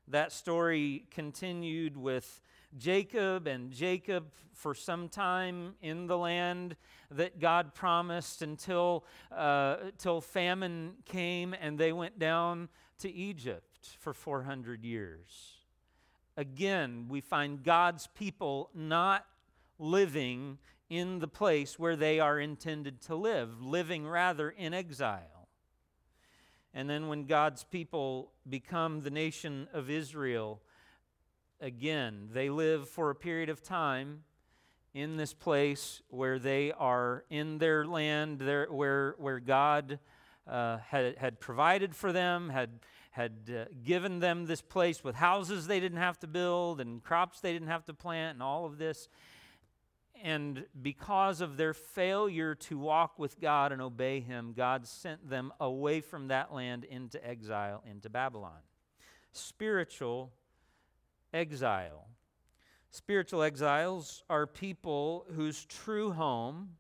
That 0.06 0.32
story 0.32 1.06
continued 1.10 1.96
with 1.96 2.40
Jacob 2.76 3.46
and 3.46 3.70
Jacob 3.72 4.32
for 4.52 4.74
some 4.74 5.08
time 5.08 5.74
in 5.82 6.06
the 6.06 6.18
land 6.18 6.76
that 7.10 7.40
God 7.40 7.74
promised 7.74 8.42
until, 8.42 9.04
uh, 9.32 9.76
until 9.86 10.20
famine 10.20 10.94
came 11.04 11.54
and 11.54 11.78
they 11.78 11.92
went 11.92 12.18
down 12.18 12.68
to 13.00 13.10
Egypt 13.10 13.96
for 13.98 14.12
400 14.12 14.84
years. 14.84 15.56
Again, 16.36 17.06
we 17.08 17.20
find 17.20 17.62
God's 17.62 18.06
people 18.06 18.70
not 18.74 19.26
living 19.78 20.58
in 20.88 21.18
the 21.18 21.28
place 21.28 21.78
where 21.78 21.96
they 21.96 22.20
are 22.20 22.38
intended 22.38 23.00
to 23.02 23.14
live, 23.14 23.62
living 23.62 24.06
rather 24.06 24.50
in 24.50 24.74
exile. 24.74 25.48
And 26.72 26.88
then 26.88 27.08
when 27.08 27.24
God's 27.24 27.64
people 27.64 28.32
become 28.48 29.00
the 29.00 29.10
nation 29.10 29.68
of 29.72 29.90
Israel, 29.90 30.60
again, 31.60 32.28
they 32.32 32.48
live 32.48 32.88
for 32.88 33.10
a 33.10 33.14
period 33.14 33.48
of 33.48 33.62
time 33.62 34.24
in 34.94 35.16
this 35.16 35.32
place 35.32 36.02
where 36.08 36.38
they 36.38 36.72
are 36.72 37.24
in 37.30 37.58
their 37.58 37.86
land, 37.86 38.40
where, 38.40 39.14
where 39.18 39.40
God 39.40 39.98
uh, 40.48 40.78
had, 40.78 41.16
had 41.18 41.40
provided 41.40 41.94
for 41.94 42.12
them, 42.12 42.50
had, 42.50 42.80
had 43.12 43.32
uh, 43.48 43.64
given 43.84 44.18
them 44.18 44.46
this 44.46 44.62
place 44.62 45.04
with 45.04 45.14
houses 45.14 45.66
they 45.66 45.80
didn't 45.80 45.98
have 45.98 46.18
to 46.20 46.26
build 46.26 46.80
and 46.80 47.02
crops 47.02 47.40
they 47.40 47.52
didn't 47.52 47.68
have 47.68 47.84
to 47.84 47.94
plant 47.94 48.34
and 48.34 48.42
all 48.42 48.66
of 48.66 48.78
this. 48.78 49.08
And 50.22 50.66
because 50.82 51.40
of 51.40 51.56
their 51.56 51.72
failure 51.72 52.54
to 52.54 52.78
walk 52.78 53.18
with 53.18 53.40
God 53.40 53.72
and 53.72 53.80
obey 53.80 54.20
Him, 54.20 54.52
God 54.54 54.86
sent 54.86 55.30
them 55.30 55.52
away 55.58 56.02
from 56.02 56.28
that 56.28 56.52
land 56.52 56.84
into 56.84 57.24
exile, 57.26 57.82
into 57.90 58.10
Babylon. 58.10 58.58
Spiritual 59.32 60.30
exile. 61.32 62.06
Spiritual 62.90 63.42
exiles 63.42 64.24
are 64.28 64.46
people 64.46 65.24
whose 65.36 65.64
true 65.64 66.10
home 66.12 66.70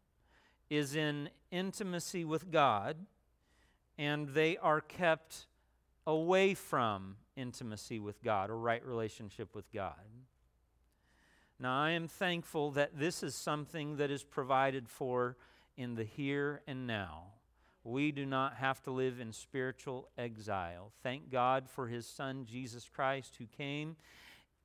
is 0.68 0.96
in 0.96 1.30
intimacy 1.52 2.24
with 2.24 2.50
God, 2.50 2.96
and 3.96 4.28
they 4.28 4.56
are 4.56 4.80
kept 4.80 5.46
away 6.06 6.54
from 6.54 7.16
intimacy 7.36 8.00
with 8.00 8.22
God 8.22 8.50
or 8.50 8.58
right 8.58 8.84
relationship 8.84 9.54
with 9.54 9.72
God. 9.72 9.94
Now, 11.60 11.80
I 11.80 11.90
am 11.90 12.08
thankful 12.08 12.70
that 12.72 12.98
this 12.98 13.22
is 13.22 13.34
something 13.34 13.96
that 13.98 14.10
is 14.10 14.24
provided 14.24 14.88
for 14.88 15.36
in 15.76 15.94
the 15.94 16.04
here 16.04 16.62
and 16.66 16.86
now. 16.86 17.24
We 17.84 18.12
do 18.12 18.26
not 18.26 18.54
have 18.54 18.82
to 18.82 18.90
live 18.90 19.20
in 19.20 19.32
spiritual 19.32 20.08
exile. 20.18 20.92
Thank 21.02 21.30
God 21.30 21.68
for 21.68 21.86
his 21.86 22.06
son, 22.06 22.46
Jesus 22.46 22.88
Christ, 22.88 23.36
who 23.38 23.46
came, 23.46 23.96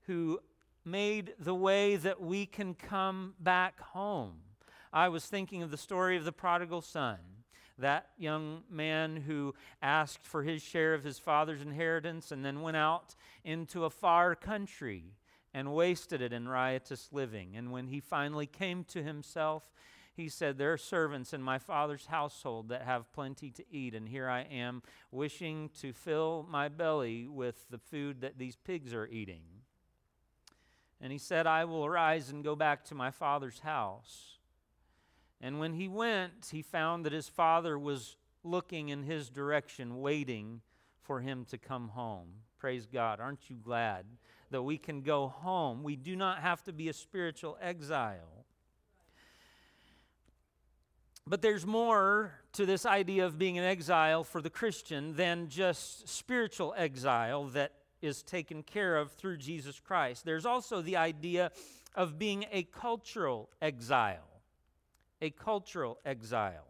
who 0.08 0.40
made 0.86 1.34
the 1.40 1.56
way 1.56 1.96
that 1.96 2.22
we 2.22 2.46
can 2.46 2.74
come 2.74 3.34
back 3.40 3.80
home. 3.80 4.34
I 4.94 5.10
was 5.10 5.26
thinking 5.26 5.62
of 5.64 5.72
the 5.72 5.78
story 5.78 6.16
of 6.16 6.26
the 6.26 6.32
prodigal 6.32 6.82
son 6.82 7.18
that 7.78 8.10
young 8.18 8.64
man 8.70 9.18
who 9.18 9.54
asked 9.82 10.26
for 10.26 10.44
his 10.44 10.62
share 10.62 10.94
of 10.94 11.04
his 11.04 11.20
father's 11.20 11.62
inheritance 11.62 12.32
and 12.32 12.46
then 12.46 12.62
went 12.62 12.78
out 12.78 13.16
into 13.44 13.84
a 13.84 13.90
far 13.90 14.36
country 14.36 15.16
and 15.54 15.74
wasted 15.74 16.22
it 16.22 16.34
in 16.34 16.48
riotous 16.48 17.10
living. 17.12 17.56
And 17.56 17.72
when 17.72 17.88
he 17.88 18.00
finally 18.00 18.46
came 18.46 18.84
to 18.86 19.04
himself, 19.04 19.64
he 20.16 20.30
said, 20.30 20.58
There 20.58 20.72
are 20.72 20.78
servants 20.78 21.34
in 21.34 21.42
my 21.42 21.60
father's 21.60 22.06
household 22.06 22.70
that 22.70 22.84
have 22.84 23.12
plenty 23.12 23.52
to 23.52 23.64
eat, 23.70 23.94
and 23.94 24.08
here 24.08 24.30
I 24.30 24.42
am 24.42 24.82
wishing 25.12 25.70
to 25.82 25.92
fill 25.92 26.46
my 26.50 26.70
belly 26.70 27.28
with 27.28 27.70
the 27.70 27.78
food 27.78 28.22
that 28.22 28.38
these 28.38 28.56
pigs 28.56 28.94
are 28.94 29.08
eating. 29.08 29.44
And 31.06 31.12
he 31.12 31.20
said, 31.20 31.46
I 31.46 31.66
will 31.66 31.86
arise 31.86 32.32
and 32.32 32.44
go 32.44 32.56
back 32.56 32.84
to 32.86 32.96
my 32.96 33.12
father's 33.12 33.60
house. 33.60 34.40
And 35.40 35.60
when 35.60 35.74
he 35.74 35.88
went, 35.88 36.50
he 36.52 36.64
found 36.64 37.06
that 37.06 37.14
his 37.14 37.30
father 37.30 37.78
was 37.78 38.18
looking 38.44 38.90
in 38.90 39.04
his 39.04 39.30
direction, 39.30 40.02
waiting 40.02 40.62
for 41.04 41.20
him 41.20 41.46
to 41.52 41.60
come 41.60 41.90
home. 41.90 42.30
Praise 42.58 42.88
God. 42.88 43.20
Aren't 43.20 43.52
you 43.52 43.56
glad 43.56 44.08
that 44.50 44.64
we 44.64 44.80
can 44.80 45.02
go 45.02 45.28
home. 45.28 45.84
We 45.84 45.96
do 45.96 46.16
not 46.16 46.40
have 46.40 46.64
to 46.64 46.74
be 46.74 46.90
a 46.90 46.94
spiritual 46.94 47.56
exile. 47.62 48.48
But 51.28 51.44
there's 51.44 51.68
more 51.68 52.32
to 52.54 52.66
this 52.66 52.84
idea 52.84 53.28
of 53.28 53.38
being 53.38 53.60
an 53.60 53.64
exile 53.64 54.24
for 54.24 54.42
the 54.42 54.50
Christian 54.50 55.16
than 55.16 55.50
just 55.50 56.10
spiritual 56.10 56.74
exile 56.76 57.44
that 57.50 57.74
is 58.06 58.24
taken 58.24 58.64
care 58.64 58.98
of 58.98 59.12
through 59.12 59.38
Jesus 59.38 59.80
Christ. 59.80 60.24
There's 60.26 60.46
also 60.46 60.82
the 60.82 60.98
idea 60.98 61.52
of 61.96 62.20
being 62.20 62.46
a 62.52 62.64
cultural 62.64 63.50
exile. 63.62 64.42
A 65.22 65.30
cultural 65.30 66.00
exile. 66.06 66.68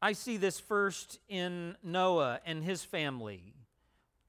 I 0.00 0.14
see 0.14 0.36
this 0.36 0.58
first 0.58 1.20
in 1.28 1.76
Noah 1.82 2.40
and 2.44 2.64
his 2.64 2.82
family 2.82 3.54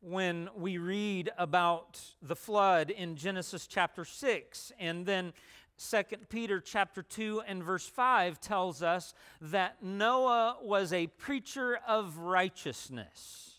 when 0.02 0.50
we 0.56 0.78
read 0.78 1.32
about 1.38 2.00
the 2.22 2.36
flood 2.36 2.90
in 2.90 3.16
Genesis 3.16 3.66
chapter 3.66 4.04
6 4.04 4.72
and 4.78 5.06
then 5.06 5.34
2 5.78 6.04
Peter 6.30 6.60
chapter 6.60 7.02
2 7.02 7.42
and 7.48 7.64
verse 7.64 7.88
5 7.88 8.40
tells 8.40 8.84
us 8.84 9.14
that 9.42 9.82
Noah 9.82 10.58
was 10.62 10.94
a 10.94 11.08
preacher 11.08 11.80
of 11.88 12.18
righteousness. 12.18 13.53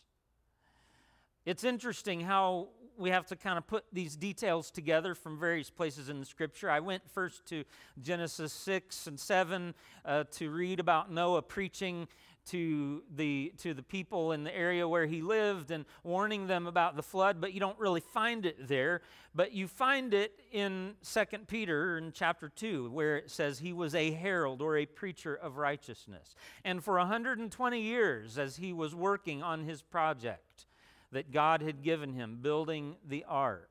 It's 1.44 1.62
interesting 1.62 2.20
how 2.20 2.68
we 2.96 3.10
have 3.10 3.26
to 3.26 3.36
kind 3.36 3.58
of 3.58 3.66
put 3.66 3.84
these 3.92 4.16
details 4.16 4.70
together 4.70 5.14
from 5.14 5.38
various 5.38 5.68
places 5.68 6.08
in 6.08 6.20
the 6.20 6.24
scripture. 6.24 6.70
I 6.70 6.80
went 6.80 7.02
first 7.10 7.44
to 7.48 7.64
Genesis 8.00 8.52
6 8.52 9.08
and 9.08 9.20
7 9.20 9.74
uh, 10.06 10.24
to 10.32 10.50
read 10.50 10.80
about 10.80 11.12
Noah 11.12 11.42
preaching 11.42 12.08
to 12.46 13.02
the 13.14 13.52
to 13.58 13.72
the 13.74 13.82
people 13.82 14.32
in 14.32 14.44
the 14.44 14.54
area 14.54 14.86
where 14.86 15.06
he 15.06 15.22
lived 15.22 15.70
and 15.70 15.84
warning 16.02 16.46
them 16.46 16.66
about 16.66 16.94
the 16.94 17.02
flood 17.02 17.40
but 17.40 17.54
you 17.54 17.60
don't 17.60 17.78
really 17.78 18.02
find 18.02 18.44
it 18.44 18.68
there 18.68 19.00
but 19.34 19.52
you 19.52 19.66
find 19.66 20.12
it 20.12 20.38
in 20.52 20.92
Second 21.00 21.48
peter 21.48 21.96
in 21.96 22.12
chapter 22.12 22.50
2 22.50 22.90
where 22.90 23.16
it 23.16 23.30
says 23.30 23.60
he 23.60 23.72
was 23.72 23.94
a 23.94 24.10
herald 24.10 24.60
or 24.60 24.76
a 24.76 24.84
preacher 24.84 25.34
of 25.34 25.56
righteousness 25.56 26.34
and 26.66 26.84
for 26.84 26.98
120 26.98 27.80
years 27.80 28.36
as 28.36 28.56
he 28.56 28.74
was 28.74 28.94
working 28.94 29.42
on 29.42 29.64
his 29.64 29.80
project 29.80 30.66
that 31.14 31.32
god 31.32 31.62
had 31.62 31.82
given 31.82 32.12
him 32.12 32.38
building 32.40 32.96
the 33.08 33.24
ark 33.26 33.70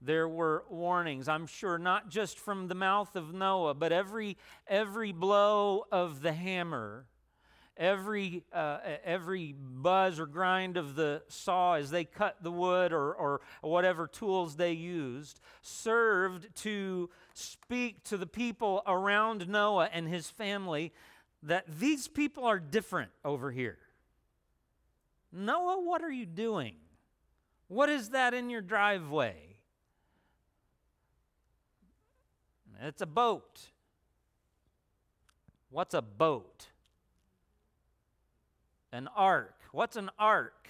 there 0.00 0.28
were 0.28 0.64
warnings 0.70 1.28
i'm 1.28 1.46
sure 1.46 1.78
not 1.78 2.08
just 2.08 2.38
from 2.38 2.68
the 2.68 2.74
mouth 2.74 3.14
of 3.16 3.34
noah 3.34 3.74
but 3.74 3.92
every 3.92 4.36
every 4.66 5.12
blow 5.12 5.84
of 5.90 6.22
the 6.22 6.32
hammer 6.32 7.06
every, 7.80 8.44
uh, 8.52 8.78
every 9.04 9.54
buzz 9.58 10.20
or 10.20 10.26
grind 10.26 10.76
of 10.76 10.94
the 10.94 11.22
saw 11.28 11.74
as 11.74 11.90
they 11.90 12.04
cut 12.04 12.36
the 12.42 12.52
wood 12.52 12.92
or, 12.92 13.14
or 13.14 13.40
whatever 13.62 14.06
tools 14.06 14.56
they 14.56 14.72
used 14.72 15.40
served 15.62 16.54
to 16.54 17.08
speak 17.32 18.04
to 18.04 18.18
the 18.18 18.26
people 18.26 18.82
around 18.86 19.48
Noah 19.48 19.88
and 19.92 20.06
his 20.06 20.28
family 20.28 20.92
that 21.42 21.64
these 21.66 22.06
people 22.06 22.44
are 22.44 22.60
different 22.60 23.10
over 23.24 23.50
here. 23.50 23.78
Noah, 25.32 25.80
what 25.82 26.02
are 26.02 26.10
you 26.10 26.26
doing? 26.26 26.74
What 27.68 27.88
is 27.88 28.10
that 28.10 28.34
in 28.34 28.50
your 28.50 28.62
driveway? 28.62 29.36
It's 32.82 33.02
a 33.02 33.06
boat. 33.06 33.60
What's 35.68 35.94
a 35.94 36.02
boat? 36.02 36.66
An 38.92 39.08
ark. 39.14 39.54
What's 39.72 39.96
an 39.96 40.10
ark? 40.18 40.68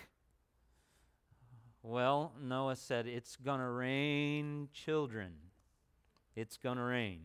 Well, 1.83 2.33
Noah 2.41 2.77
said, 2.77 3.07
It's 3.07 3.37
going 3.37 3.61
to 3.61 3.69
rain 3.69 4.69
children. 4.73 5.33
It's 6.37 6.57
going 6.57 6.77
to 6.77 6.83
rain. 6.83 7.21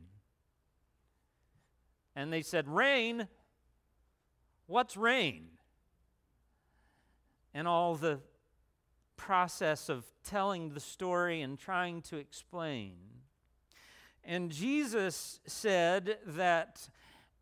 And 2.16 2.32
they 2.32 2.42
said, 2.42 2.68
Rain? 2.68 3.28
What's 4.68 4.96
rain? 4.96 5.50
And 7.56 7.68
all 7.68 7.96
the 7.96 8.20
process 9.18 9.90
of 9.90 10.06
telling 10.24 10.74
the 10.74 10.80
story 10.80 11.42
and 11.42 11.58
trying 11.58 12.04
to 12.04 12.18
explain. 12.18 12.94
And 14.24 14.52
Jesus 14.52 15.40
said 15.48 16.18
that 16.28 16.90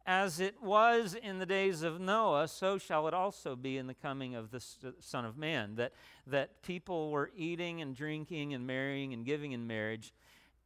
as 0.06 0.39
it 0.39 0.62
was 0.62 1.15
in 1.15 1.39
the 1.39 1.45
days 1.45 1.82
of 1.82 1.99
Noah, 1.99 2.47
so 2.47 2.78
shall 2.78 3.08
it 3.08 3.13
also 3.13 3.56
be 3.56 3.78
in 3.78 3.88
the 3.88 3.93
coming 3.93 4.36
of 4.36 4.52
the 4.52 4.62
Son 4.99 5.26
of 5.26 5.38
Man. 5.38 5.76
That, 5.76 5.93
that 6.28 6.62
people 6.62 7.10
were 7.10 7.32
eating 7.36 7.82
and 7.82 7.95
drinking 7.95 8.54
and 8.54 8.67
marrying 8.67 9.13
and 9.13 9.26
giving 9.26 9.54
in 9.54 9.65
marriage. 9.65 10.13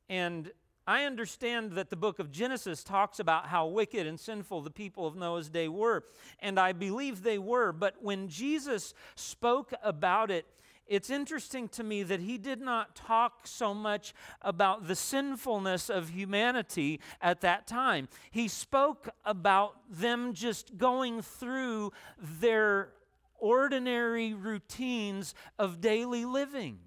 And 0.09 0.51
I 0.87 1.03
understand 1.03 1.73
that 1.73 1.89
the 1.89 1.97
book 1.97 2.17
of 2.17 2.31
Genesis 2.31 2.81
talks 2.81 3.19
about 3.19 3.47
how 3.47 3.67
wicked 3.67 4.07
and 4.07 4.17
sinful 4.17 4.61
the 4.61 4.71
people 4.71 5.05
of 5.05 5.17
Noah's 5.17 5.49
day 5.49 5.67
were. 5.67 6.05
And 6.39 6.57
I 6.57 6.71
believe 6.71 7.23
they 7.23 7.37
were. 7.37 7.73
But 7.73 7.95
when 8.01 8.29
Jesus 8.29 8.93
spoke 9.15 9.73
about 9.83 10.31
it, 10.31 10.45
it's 10.87 11.09
interesting 11.09 11.67
to 11.69 11.83
me 11.83 12.03
that 12.03 12.21
he 12.21 12.37
did 12.37 12.61
not 12.61 12.95
talk 12.95 13.45
so 13.45 13.73
much 13.73 14.13
about 14.41 14.87
the 14.87 14.95
sinfulness 14.95 15.89
of 15.89 16.09
humanity 16.09 17.01
at 17.21 17.41
that 17.41 17.67
time. 17.67 18.07
He 18.31 18.47
spoke 18.47 19.09
about 19.25 19.75
them 19.89 20.33
just 20.33 20.77
going 20.77 21.21
through 21.21 21.91
their 22.17 22.93
ordinary 23.37 24.33
routines 24.33 25.35
of 25.59 25.81
daily 25.81 26.23
living 26.23 26.79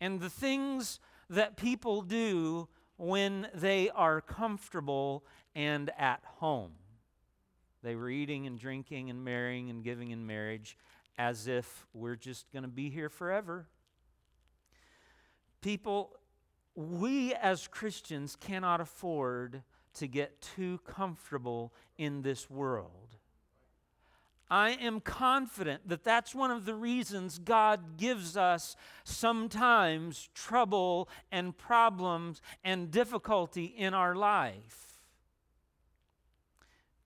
and 0.00 0.20
the 0.20 0.30
things 0.30 1.00
that 1.28 1.56
people 1.56 2.02
do 2.02 2.68
when 3.00 3.48
they 3.54 3.88
are 3.88 4.20
comfortable 4.20 5.24
and 5.54 5.90
at 5.98 6.20
home. 6.22 6.72
They 7.82 7.94
were 7.94 8.10
eating 8.10 8.46
and 8.46 8.58
drinking 8.58 9.08
and 9.08 9.24
marrying 9.24 9.70
and 9.70 9.82
giving 9.82 10.10
in 10.10 10.26
marriage 10.26 10.76
as 11.16 11.48
if 11.48 11.86
we're 11.94 12.16
just 12.16 12.52
going 12.52 12.62
to 12.62 12.68
be 12.68 12.90
here 12.90 13.08
forever. 13.08 13.66
People, 15.62 16.10
we 16.74 17.32
as 17.32 17.66
Christians 17.66 18.36
cannot 18.38 18.82
afford 18.82 19.62
to 19.94 20.06
get 20.06 20.42
too 20.42 20.78
comfortable 20.86 21.72
in 21.96 22.20
this 22.20 22.50
world. 22.50 22.99
I 24.50 24.70
am 24.70 25.00
confident 25.00 25.88
that 25.88 26.02
that's 26.02 26.34
one 26.34 26.50
of 26.50 26.64
the 26.64 26.74
reasons 26.74 27.38
God 27.38 27.96
gives 27.96 28.36
us 28.36 28.74
sometimes 29.04 30.28
trouble 30.34 31.08
and 31.30 31.56
problems 31.56 32.42
and 32.64 32.90
difficulty 32.90 33.64
in 33.64 33.94
our 33.94 34.16
life. 34.16 34.89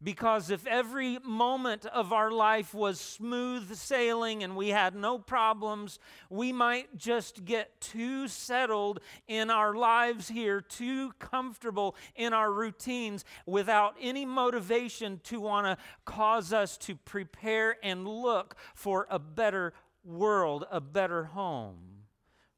Because 0.04 0.50
if 0.50 0.66
every 0.66 1.18
moment 1.24 1.86
of 1.86 2.12
our 2.12 2.30
life 2.30 2.74
was 2.74 3.00
smooth 3.00 3.74
sailing 3.74 4.44
and 4.44 4.54
we 4.54 4.68
had 4.68 4.94
no 4.94 5.18
problems, 5.18 5.98
we 6.28 6.52
might 6.52 6.94
just 6.98 7.46
get 7.46 7.80
too 7.80 8.28
settled 8.28 9.00
in 9.26 9.48
our 9.48 9.74
lives 9.74 10.28
here, 10.28 10.60
too 10.60 11.12
comfortable 11.18 11.96
in 12.14 12.34
our 12.34 12.52
routines, 12.52 13.24
without 13.46 13.96
any 13.98 14.26
motivation 14.26 15.22
to 15.24 15.40
want 15.40 15.66
to 15.66 15.82
cause 16.04 16.52
us 16.52 16.76
to 16.76 16.94
prepare 16.96 17.76
and 17.82 18.06
look 18.06 18.56
for 18.74 19.06
a 19.08 19.18
better 19.18 19.72
world, 20.04 20.66
a 20.70 20.82
better 20.82 21.24
home. 21.24 21.78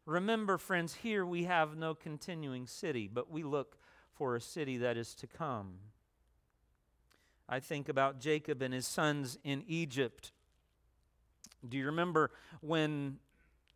Remember, 0.04 0.58
friends, 0.58 0.94
here 0.94 1.24
we 1.24 1.44
have 1.44 1.76
no 1.76 1.94
continuing 1.94 2.66
city, 2.66 3.08
but 3.12 3.30
we 3.30 3.44
look 3.44 3.76
for 4.10 4.34
a 4.34 4.40
city 4.40 4.78
that 4.78 4.96
is 4.96 5.14
to 5.14 5.28
come. 5.28 5.74
I 7.48 7.60
think 7.60 7.88
about 7.88 8.18
Jacob 8.20 8.60
and 8.60 8.74
his 8.74 8.86
sons 8.86 9.38
in 9.44 9.62
Egypt. 9.68 10.32
Do 11.66 11.76
you 11.78 11.86
remember 11.86 12.32
when 12.60 13.18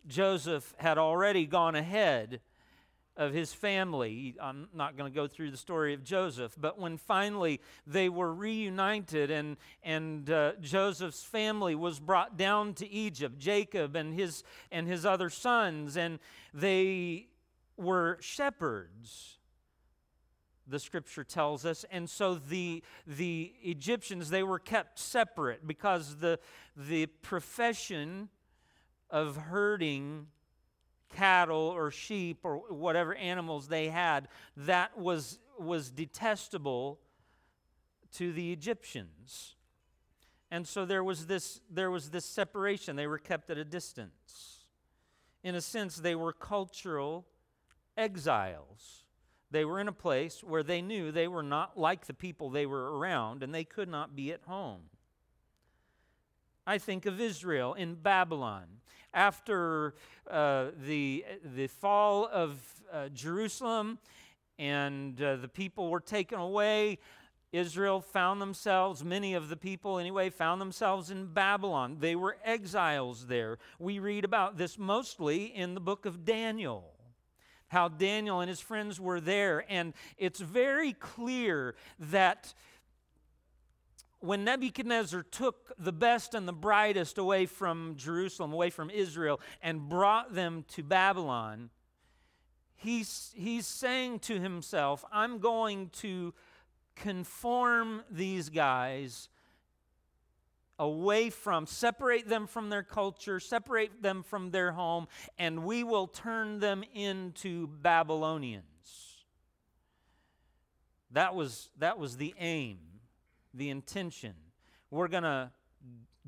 Joseph 0.06 0.74
had 0.78 0.98
already 0.98 1.46
gone 1.46 1.76
ahead 1.76 2.40
of 3.16 3.32
his 3.32 3.52
family? 3.52 4.34
I'm 4.42 4.68
not 4.74 4.96
going 4.96 5.10
to 5.10 5.14
go 5.14 5.28
through 5.28 5.52
the 5.52 5.56
story 5.56 5.94
of 5.94 6.02
Joseph, 6.02 6.56
but 6.58 6.80
when 6.80 6.96
finally 6.96 7.60
they 7.86 8.08
were 8.08 8.34
reunited 8.34 9.30
and, 9.30 9.56
and 9.84 10.28
uh, 10.28 10.52
Joseph's 10.60 11.22
family 11.22 11.76
was 11.76 12.00
brought 12.00 12.36
down 12.36 12.74
to 12.74 12.88
Egypt, 12.90 13.38
Jacob 13.38 13.94
and 13.94 14.14
his, 14.14 14.42
and 14.72 14.88
his 14.88 15.06
other 15.06 15.30
sons, 15.30 15.96
and 15.96 16.18
they 16.52 17.28
were 17.76 18.18
shepherds 18.20 19.38
the 20.66 20.78
scripture 20.78 21.24
tells 21.24 21.64
us. 21.64 21.84
And 21.90 22.08
so 22.08 22.34
the 22.34 22.82
the 23.06 23.52
egyptians 23.62 24.30
they 24.30 24.42
were 24.42 24.58
kept 24.58 24.98
separate 24.98 25.66
because 25.66 26.16
the 26.16 26.38
the 26.76 27.06
profession 27.06 28.28
of 29.10 29.36
herding 29.36 30.28
cattle 31.14 31.58
or 31.58 31.90
sheep 31.90 32.38
or 32.44 32.58
whatever 32.72 33.14
animals 33.14 33.68
they 33.68 33.88
had 33.88 34.28
that 34.56 34.96
was 34.96 35.38
was 35.58 35.90
detestable 35.90 37.00
to 38.12 38.32
the 38.32 38.52
egyptians. 38.52 39.56
And 40.52 40.66
so 40.66 40.84
there 40.84 41.04
was 41.04 41.26
this 41.26 41.60
there 41.70 41.90
was 41.90 42.10
this 42.10 42.24
separation. 42.24 42.96
They 42.96 43.06
were 43.06 43.18
kept 43.18 43.50
at 43.50 43.58
a 43.58 43.64
distance. 43.64 44.64
In 45.42 45.54
a 45.54 45.60
sense 45.60 45.96
they 45.96 46.14
were 46.14 46.32
cultural 46.32 47.26
exiles 47.96 49.04
they 49.50 49.64
were 49.64 49.80
in 49.80 49.88
a 49.88 49.92
place 49.92 50.44
where 50.44 50.62
they 50.62 50.80
knew 50.80 51.10
they 51.10 51.28
were 51.28 51.42
not 51.42 51.78
like 51.78 52.06
the 52.06 52.14
people 52.14 52.50
they 52.50 52.66
were 52.66 52.98
around 52.98 53.42
and 53.42 53.54
they 53.54 53.64
could 53.64 53.88
not 53.88 54.14
be 54.14 54.32
at 54.32 54.42
home. 54.46 54.82
I 56.66 56.78
think 56.78 57.06
of 57.06 57.20
Israel 57.20 57.74
in 57.74 57.96
Babylon. 57.96 58.64
After 59.12 59.94
uh, 60.30 60.66
the, 60.86 61.24
the 61.56 61.66
fall 61.66 62.28
of 62.32 62.60
uh, 62.92 63.08
Jerusalem 63.08 63.98
and 64.56 65.20
uh, 65.20 65.36
the 65.36 65.48
people 65.48 65.90
were 65.90 66.00
taken 66.00 66.38
away, 66.38 66.98
Israel 67.52 68.00
found 68.00 68.40
themselves, 68.40 69.02
many 69.02 69.34
of 69.34 69.48
the 69.48 69.56
people 69.56 69.98
anyway, 69.98 70.30
found 70.30 70.60
themselves 70.60 71.10
in 71.10 71.26
Babylon. 71.26 71.96
They 71.98 72.14
were 72.14 72.36
exiles 72.44 73.26
there. 73.26 73.58
We 73.80 73.98
read 73.98 74.24
about 74.24 74.56
this 74.56 74.78
mostly 74.78 75.46
in 75.46 75.74
the 75.74 75.80
book 75.80 76.06
of 76.06 76.24
Daniel 76.24 76.92
how 77.70 77.88
Daniel 77.88 78.40
and 78.40 78.48
his 78.48 78.60
friends 78.60 79.00
were 79.00 79.20
there. 79.20 79.64
And 79.68 79.94
it's 80.18 80.40
very 80.40 80.92
clear 80.92 81.76
that 81.98 82.52
when 84.18 84.44
Nebuchadnezzar 84.44 85.22
took 85.22 85.72
the 85.78 85.92
best 85.92 86.34
and 86.34 86.46
the 86.46 86.52
brightest 86.52 87.16
away 87.16 87.46
from 87.46 87.94
Jerusalem, 87.96 88.52
away 88.52 88.70
from 88.70 88.90
Israel, 88.90 89.40
and 89.62 89.88
brought 89.88 90.34
them 90.34 90.64
to 90.70 90.82
Babylon, 90.82 91.70
he's, 92.76 93.32
he's 93.36 93.66
saying 93.66 94.18
to 94.20 94.40
himself, 94.40 95.04
I'm 95.12 95.38
going 95.38 95.90
to 96.00 96.34
conform 96.96 98.02
these 98.10 98.50
guys 98.50 99.28
away 100.80 101.28
from, 101.28 101.66
separate 101.66 102.26
them 102.26 102.46
from 102.46 102.70
their 102.70 102.82
culture, 102.82 103.38
separate 103.38 104.02
them 104.02 104.22
from 104.22 104.50
their 104.50 104.72
home, 104.72 105.06
and 105.38 105.62
we 105.62 105.84
will 105.84 106.06
turn 106.06 106.58
them 106.58 106.82
into 106.94 107.66
Babylonians. 107.68 108.64
That 111.12 111.34
was, 111.34 111.68
that 111.78 111.98
was 111.98 112.16
the 112.16 112.34
aim, 112.38 112.78
the 113.52 113.68
intention. 113.68 114.32
We're 114.90 115.08
going 115.08 115.24
to 115.24 115.50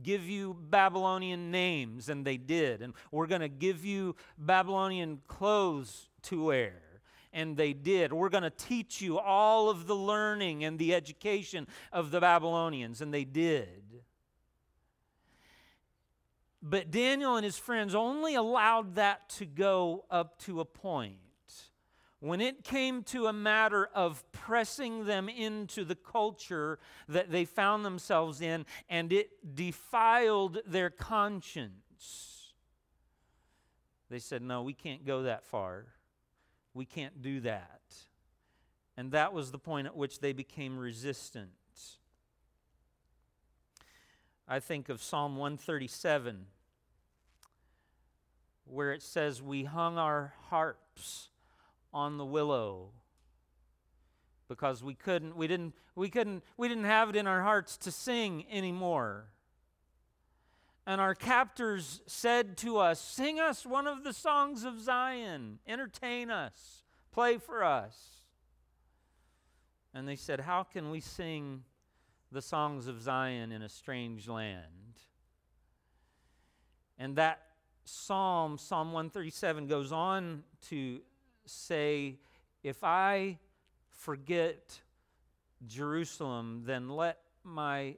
give 0.03 0.29
you 0.29 0.57
Babylonian 0.69 1.51
names, 1.51 2.11
and 2.11 2.25
they 2.25 2.37
did. 2.37 2.83
And 2.83 2.93
we're 3.11 3.27
going 3.27 3.41
to 3.41 3.49
give 3.49 3.87
you 3.87 4.17
Babylonian 4.37 5.23
clothes 5.29 6.09
to 6.25 6.45
wear. 6.45 6.75
And 7.33 7.57
they 7.57 7.73
did. 7.73 8.12
We're 8.12 8.29
going 8.29 8.43
to 8.43 8.51
teach 8.51 9.01
you 9.01 9.19
all 9.19 9.71
of 9.71 9.87
the 9.87 9.97
learning 9.97 10.65
and 10.65 10.79
the 10.79 10.95
education 10.95 11.67
of 11.91 12.11
the 12.11 12.21
Babylonians, 12.21 13.01
and 13.01 13.15
they 13.15 13.25
did. 13.25 13.83
But 16.62 16.92
Daniel 16.92 17.35
and 17.37 17.44
his 17.44 17.59
friends 17.59 17.94
only 17.94 18.37
allowed 18.37 18.94
that 18.94 19.29
to 19.31 19.46
go 19.46 20.05
up 20.11 20.38
to 20.42 20.61
a 20.61 20.64
point. 20.64 21.16
When 22.20 22.40
it 22.40 22.62
came 22.62 23.03
to 23.05 23.27
a 23.27 23.33
matter 23.33 23.88
of 23.92 24.22
pressing 24.31 25.07
them 25.07 25.29
into 25.29 25.85
the 25.85 25.96
culture 25.96 26.79
that 27.09 27.33
they 27.33 27.44
found 27.44 27.85
themselves 27.85 28.40
in, 28.40 28.64
and 28.88 29.12
it 29.12 29.57
defiled 29.57 30.59
their 30.64 30.88
conscience, 30.88 32.53
they 34.09 34.20
said, 34.20 34.40
No, 34.40 34.62
we 34.62 34.72
can't 34.72 35.05
go 35.05 35.25
that 35.25 35.44
far. 35.44 35.87
We 36.75 36.85
can't 36.85 37.20
do 37.20 37.40
that. 37.40 37.81
And 38.96 39.11
that 39.11 39.33
was 39.33 39.51
the 39.51 39.59
point 39.59 39.88
at 39.88 39.96
which 39.96 40.20
they 40.20 40.33
became 40.33 40.79
resistant. 40.79 41.51
I 44.48 44.61
think 44.61 44.88
of 44.88 45.02
Psalm 45.02 45.37
137, 45.37 46.46
where 48.64 48.92
it 48.92 49.02
says, 49.02 49.40
We 49.40 49.64
hung 49.64 49.98
our 49.98 50.35
harps 50.48 51.28
on 51.92 52.18
the 52.18 52.24
willow 52.24 52.90
because 54.48 54.85
we 54.85 54.94
couldn't 54.94 55.35
we 55.35 55.46
didn't 55.46 55.74
we 55.94 56.11
couldn't 56.11 56.42
we 56.59 56.68
didn't 56.68 56.85
have 56.85 57.09
it 57.09 57.16
in 57.16 57.26
our 57.26 57.42
hearts 57.42 57.76
to 57.78 57.90
sing 57.90 58.44
anymore. 58.50 59.26
And 60.87 61.00
our 61.00 61.14
captors 61.14 62.00
said 62.07 62.57
to 62.59 62.78
us 62.78 63.00
sing 63.00 63.40
us 63.40 63.64
one 63.64 63.87
of 63.87 64.05
the 64.05 64.12
songs 64.12 64.64
of 64.64 64.81
zion. 64.81 65.59
Entertain 65.66 66.31
us. 66.31 66.83
Play 67.12 67.38
for 67.38 67.64
us. 67.64 67.96
And 69.94 70.07
they 70.07 70.16
said 70.16 70.40
how 70.40 70.64
can 70.64 70.90
we 70.90 71.00
sing 71.00 71.64
the 72.33 72.42
songs 72.42 72.87
of 72.87 73.03
Zion 73.03 73.53
in 73.53 73.62
a 73.62 73.68
strange 73.68 74.27
land. 74.27 74.97
And 76.99 77.16
that 77.16 77.42
psalm, 77.85 78.59
Psalm 78.59 78.92
137, 78.92 79.66
goes 79.66 79.92
on 79.92 80.42
to 80.68 81.01
say, 81.45 82.18
If 82.62 82.83
I 82.83 83.38
forget 83.90 84.81
Jerusalem, 85.66 86.62
then 86.64 86.88
let 86.88 87.18
my 87.45 87.97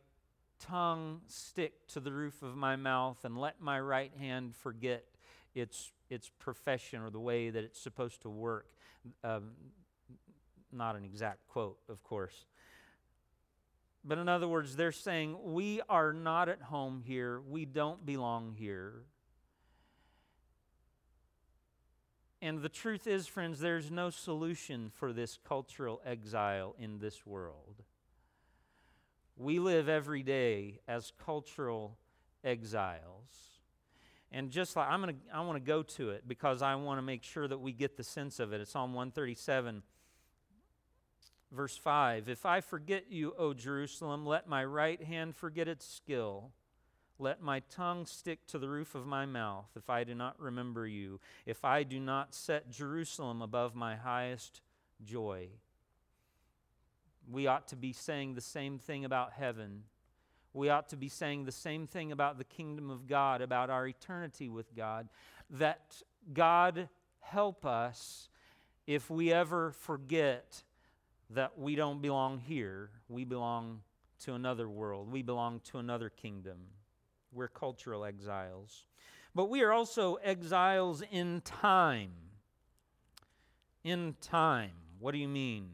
tongue 0.58 1.20
stick 1.26 1.86
to 1.88 2.00
the 2.00 2.12
roof 2.12 2.42
of 2.42 2.56
my 2.56 2.76
mouth 2.76 3.24
and 3.24 3.38
let 3.38 3.60
my 3.60 3.78
right 3.78 4.12
hand 4.18 4.54
forget 4.56 5.04
its, 5.54 5.92
its 6.10 6.30
profession 6.38 7.02
or 7.02 7.10
the 7.10 7.20
way 7.20 7.50
that 7.50 7.62
it's 7.62 7.80
supposed 7.80 8.22
to 8.22 8.30
work. 8.30 8.66
Um, 9.22 9.50
not 10.72 10.96
an 10.96 11.04
exact 11.04 11.46
quote, 11.46 11.78
of 11.88 12.02
course. 12.02 12.46
But 14.04 14.18
in 14.18 14.28
other 14.28 14.46
words, 14.46 14.76
they're 14.76 14.92
saying, 14.92 15.36
We 15.42 15.80
are 15.88 16.12
not 16.12 16.48
at 16.48 16.62
home 16.62 17.02
here. 17.04 17.40
We 17.40 17.64
don't 17.64 18.04
belong 18.04 18.54
here. 18.56 19.04
And 22.42 22.60
the 22.60 22.68
truth 22.68 23.06
is, 23.06 23.26
friends, 23.26 23.60
there's 23.60 23.90
no 23.90 24.10
solution 24.10 24.90
for 24.92 25.14
this 25.14 25.38
cultural 25.48 26.02
exile 26.04 26.76
in 26.78 26.98
this 26.98 27.24
world. 27.24 27.82
We 29.38 29.58
live 29.58 29.88
every 29.88 30.22
day 30.22 30.80
as 30.86 31.10
cultural 31.24 31.96
exiles. 32.44 33.60
And 34.30 34.50
just 34.50 34.76
like 34.76 34.88
I'm 34.88 35.02
to 35.02 35.14
I 35.32 35.40
want 35.40 35.56
to 35.56 35.66
go 35.66 35.82
to 35.82 36.10
it 36.10 36.28
because 36.28 36.60
I 36.60 36.74
want 36.74 36.98
to 36.98 37.02
make 37.02 37.22
sure 37.22 37.48
that 37.48 37.58
we 37.58 37.72
get 37.72 37.96
the 37.96 38.04
sense 38.04 38.38
of 38.38 38.52
it. 38.52 38.60
It's 38.60 38.72
Psalm 38.72 38.92
137 38.92 39.82
Verse 41.54 41.76
5 41.76 42.28
If 42.28 42.44
I 42.44 42.60
forget 42.60 43.10
you, 43.10 43.32
O 43.38 43.54
Jerusalem, 43.54 44.26
let 44.26 44.48
my 44.48 44.64
right 44.64 45.02
hand 45.02 45.36
forget 45.36 45.68
its 45.68 45.86
skill. 45.86 46.50
let 47.16 47.40
my 47.40 47.60
tongue 47.70 48.06
stick 48.06 48.44
to 48.48 48.58
the 48.58 48.68
roof 48.68 48.96
of 48.96 49.06
my 49.06 49.24
mouth 49.24 49.68
if 49.76 49.88
I 49.88 50.02
do 50.02 50.16
not 50.16 50.34
remember 50.40 50.84
you, 50.84 51.20
if 51.46 51.64
I 51.64 51.84
do 51.84 52.00
not 52.00 52.34
set 52.34 52.70
Jerusalem 52.70 53.40
above 53.40 53.76
my 53.76 53.94
highest 53.94 54.62
joy. 55.04 55.48
We 57.30 57.46
ought 57.46 57.68
to 57.68 57.76
be 57.76 57.92
saying 57.92 58.34
the 58.34 58.40
same 58.40 58.80
thing 58.80 59.04
about 59.04 59.32
heaven. 59.32 59.84
We 60.52 60.70
ought 60.70 60.88
to 60.88 60.96
be 60.96 61.08
saying 61.08 61.44
the 61.44 61.52
same 61.52 61.86
thing 61.86 62.10
about 62.10 62.36
the 62.36 62.44
kingdom 62.44 62.90
of 62.90 63.06
God, 63.06 63.40
about 63.40 63.70
our 63.70 63.86
eternity 63.86 64.48
with 64.48 64.74
God. 64.74 65.08
That 65.50 66.02
God 66.32 66.88
help 67.20 67.64
us 67.64 68.28
if 68.88 69.08
we 69.08 69.32
ever 69.32 69.70
forget 69.70 70.63
that 71.30 71.58
we 71.58 71.74
don't 71.74 72.00
belong 72.00 72.38
here, 72.38 72.90
we 73.08 73.24
belong 73.24 73.80
to 74.24 74.34
another 74.34 74.68
world, 74.68 75.10
we 75.10 75.22
belong 75.22 75.60
to 75.64 75.78
another 75.78 76.08
kingdom. 76.08 76.58
We're 77.32 77.48
cultural 77.48 78.04
exiles. 78.04 78.84
But 79.34 79.46
we 79.46 79.62
are 79.62 79.72
also 79.72 80.14
exiles 80.16 81.02
in 81.10 81.40
time. 81.40 82.12
In 83.82 84.14
time. 84.20 84.72
What 85.00 85.12
do 85.12 85.18
you 85.18 85.28
mean 85.28 85.70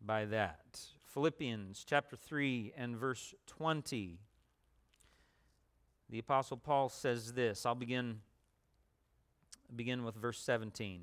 by 0.00 0.24
that? 0.26 0.80
Philippians 1.04 1.84
chapter 1.86 2.16
3 2.16 2.72
and 2.76 2.96
verse 2.96 3.34
20. 3.46 4.18
The 6.08 6.18
apostle 6.18 6.56
Paul 6.56 6.88
says 6.88 7.34
this. 7.34 7.66
I'll 7.66 7.74
begin 7.74 8.20
begin 9.74 10.04
with 10.04 10.14
verse 10.14 10.38
17. 10.38 11.02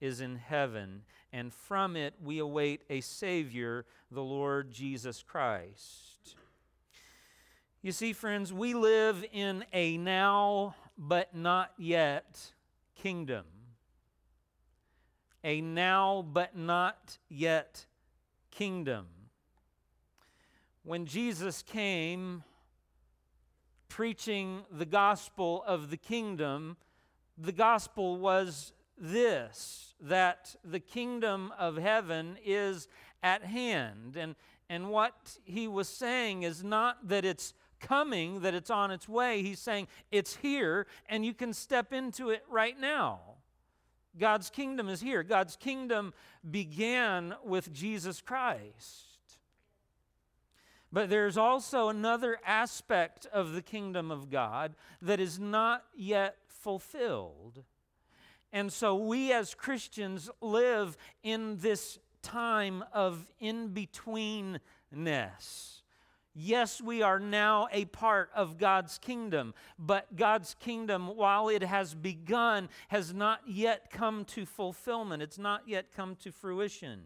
is 0.00 0.20
in 0.20 0.36
heaven, 0.36 1.02
and 1.32 1.52
from 1.52 1.96
it 1.96 2.14
we 2.22 2.38
await 2.38 2.82
a 2.88 3.00
Savior, 3.00 3.84
the 4.10 4.22
Lord 4.22 4.70
Jesus 4.70 5.22
Christ. 5.22 6.36
You 7.82 7.92
see, 7.92 8.12
friends, 8.12 8.52
we 8.52 8.74
live 8.74 9.24
in 9.32 9.64
a 9.72 9.96
now 9.96 10.74
but 10.98 11.34
not 11.34 11.72
yet 11.78 12.52
kingdom. 12.94 13.46
A 15.42 15.62
now 15.62 16.22
but 16.30 16.54
not 16.54 17.16
yet 17.30 17.86
kingdom. 18.50 19.06
When 20.82 21.06
Jesus 21.06 21.62
came 21.62 22.42
preaching 23.88 24.62
the 24.70 24.84
gospel 24.84 25.64
of 25.66 25.90
the 25.90 25.96
kingdom, 25.96 26.76
the 27.38 27.52
gospel 27.52 28.18
was 28.18 28.72
this 29.00 29.94
that 30.00 30.54
the 30.64 30.80
kingdom 30.80 31.52
of 31.58 31.76
heaven 31.76 32.36
is 32.44 32.88
at 33.22 33.42
hand. 33.42 34.16
And, 34.16 34.34
and 34.68 34.90
what 34.90 35.38
he 35.44 35.68
was 35.68 35.88
saying 35.88 36.42
is 36.42 36.62
not 36.62 37.08
that 37.08 37.24
it's 37.24 37.54
coming, 37.80 38.40
that 38.40 38.54
it's 38.54 38.70
on 38.70 38.90
its 38.90 39.08
way. 39.08 39.42
He's 39.42 39.58
saying 39.58 39.88
it's 40.10 40.36
here 40.36 40.86
and 41.08 41.24
you 41.24 41.34
can 41.34 41.52
step 41.52 41.92
into 41.92 42.30
it 42.30 42.44
right 42.48 42.78
now. 42.78 43.20
God's 44.18 44.50
kingdom 44.50 44.88
is 44.88 45.00
here. 45.00 45.22
God's 45.22 45.56
kingdom 45.56 46.12
began 46.48 47.34
with 47.44 47.72
Jesus 47.72 48.20
Christ. 48.20 49.06
But 50.92 51.08
there's 51.08 51.36
also 51.36 51.88
another 51.88 52.38
aspect 52.44 53.26
of 53.26 53.52
the 53.52 53.62
kingdom 53.62 54.10
of 54.10 54.28
God 54.28 54.74
that 55.00 55.20
is 55.20 55.38
not 55.38 55.84
yet 55.94 56.36
fulfilled. 56.48 57.62
And 58.52 58.72
so 58.72 58.96
we 58.96 59.32
as 59.32 59.54
Christians 59.54 60.28
live 60.40 60.96
in 61.22 61.58
this 61.58 61.98
time 62.22 62.84
of 62.92 63.26
in 63.38 63.70
betweenness. 63.70 64.60
Yes, 66.34 66.80
we 66.80 67.02
are 67.02 67.18
now 67.18 67.68
a 67.72 67.86
part 67.86 68.30
of 68.34 68.56
God's 68.56 68.98
kingdom, 68.98 69.52
but 69.78 70.14
God's 70.14 70.54
kingdom, 70.60 71.16
while 71.16 71.48
it 71.48 71.62
has 71.62 71.94
begun, 71.94 72.68
has 72.88 73.12
not 73.12 73.40
yet 73.48 73.90
come 73.90 74.24
to 74.26 74.46
fulfillment. 74.46 75.22
It's 75.22 75.38
not 75.38 75.62
yet 75.66 75.92
come 75.94 76.14
to 76.16 76.30
fruition. 76.30 77.00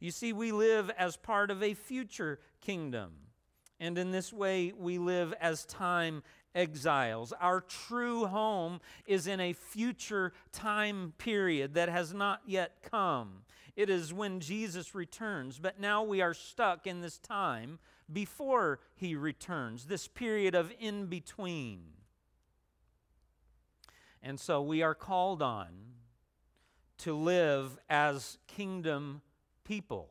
You 0.00 0.10
see, 0.10 0.32
we 0.32 0.50
live 0.50 0.90
as 0.98 1.16
part 1.16 1.50
of 1.50 1.62
a 1.62 1.74
future 1.74 2.40
kingdom. 2.60 3.12
And 3.80 3.98
in 3.98 4.12
this 4.12 4.32
way, 4.32 4.72
we 4.76 4.98
live 4.98 5.34
as 5.40 5.66
time 5.66 6.22
exiles. 6.54 7.32
Our 7.40 7.60
true 7.60 8.26
home 8.26 8.80
is 9.06 9.26
in 9.26 9.40
a 9.40 9.52
future 9.52 10.32
time 10.52 11.14
period 11.18 11.74
that 11.74 11.88
has 11.88 12.14
not 12.14 12.42
yet 12.46 12.82
come. 12.82 13.42
It 13.76 13.90
is 13.90 14.12
when 14.12 14.40
Jesus 14.40 14.94
returns, 14.94 15.58
but 15.58 15.80
now 15.80 16.02
we 16.02 16.22
are 16.22 16.34
stuck 16.34 16.86
in 16.86 17.00
this 17.00 17.18
time 17.18 17.78
before 18.12 18.80
he 18.94 19.16
returns, 19.16 19.86
this 19.86 20.06
period 20.06 20.54
of 20.54 20.72
in 20.78 21.06
between. 21.06 21.80
And 24.22 24.38
so 24.38 24.62
we 24.62 24.82
are 24.82 24.94
called 24.94 25.42
on 25.42 25.68
to 26.98 27.14
live 27.14 27.78
as 27.90 28.38
kingdom 28.46 29.20
people. 29.64 30.08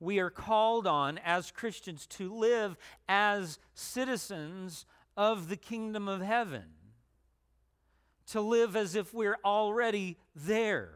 We 0.00 0.18
are 0.18 0.30
called 0.30 0.86
on 0.86 1.18
as 1.24 1.50
Christians 1.50 2.06
to 2.08 2.32
live 2.32 2.76
as 3.08 3.58
citizens 3.74 4.84
of 5.18 5.48
the 5.48 5.56
kingdom 5.56 6.06
of 6.06 6.22
heaven, 6.22 6.62
to 8.24 8.40
live 8.40 8.76
as 8.76 8.94
if 8.94 9.12
we're 9.12 9.38
already 9.44 10.16
there, 10.36 10.94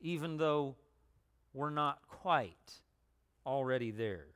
even 0.00 0.36
though 0.36 0.74
we're 1.52 1.70
not 1.70 2.00
quite 2.08 2.72
already 3.46 3.92
there. 3.92 4.26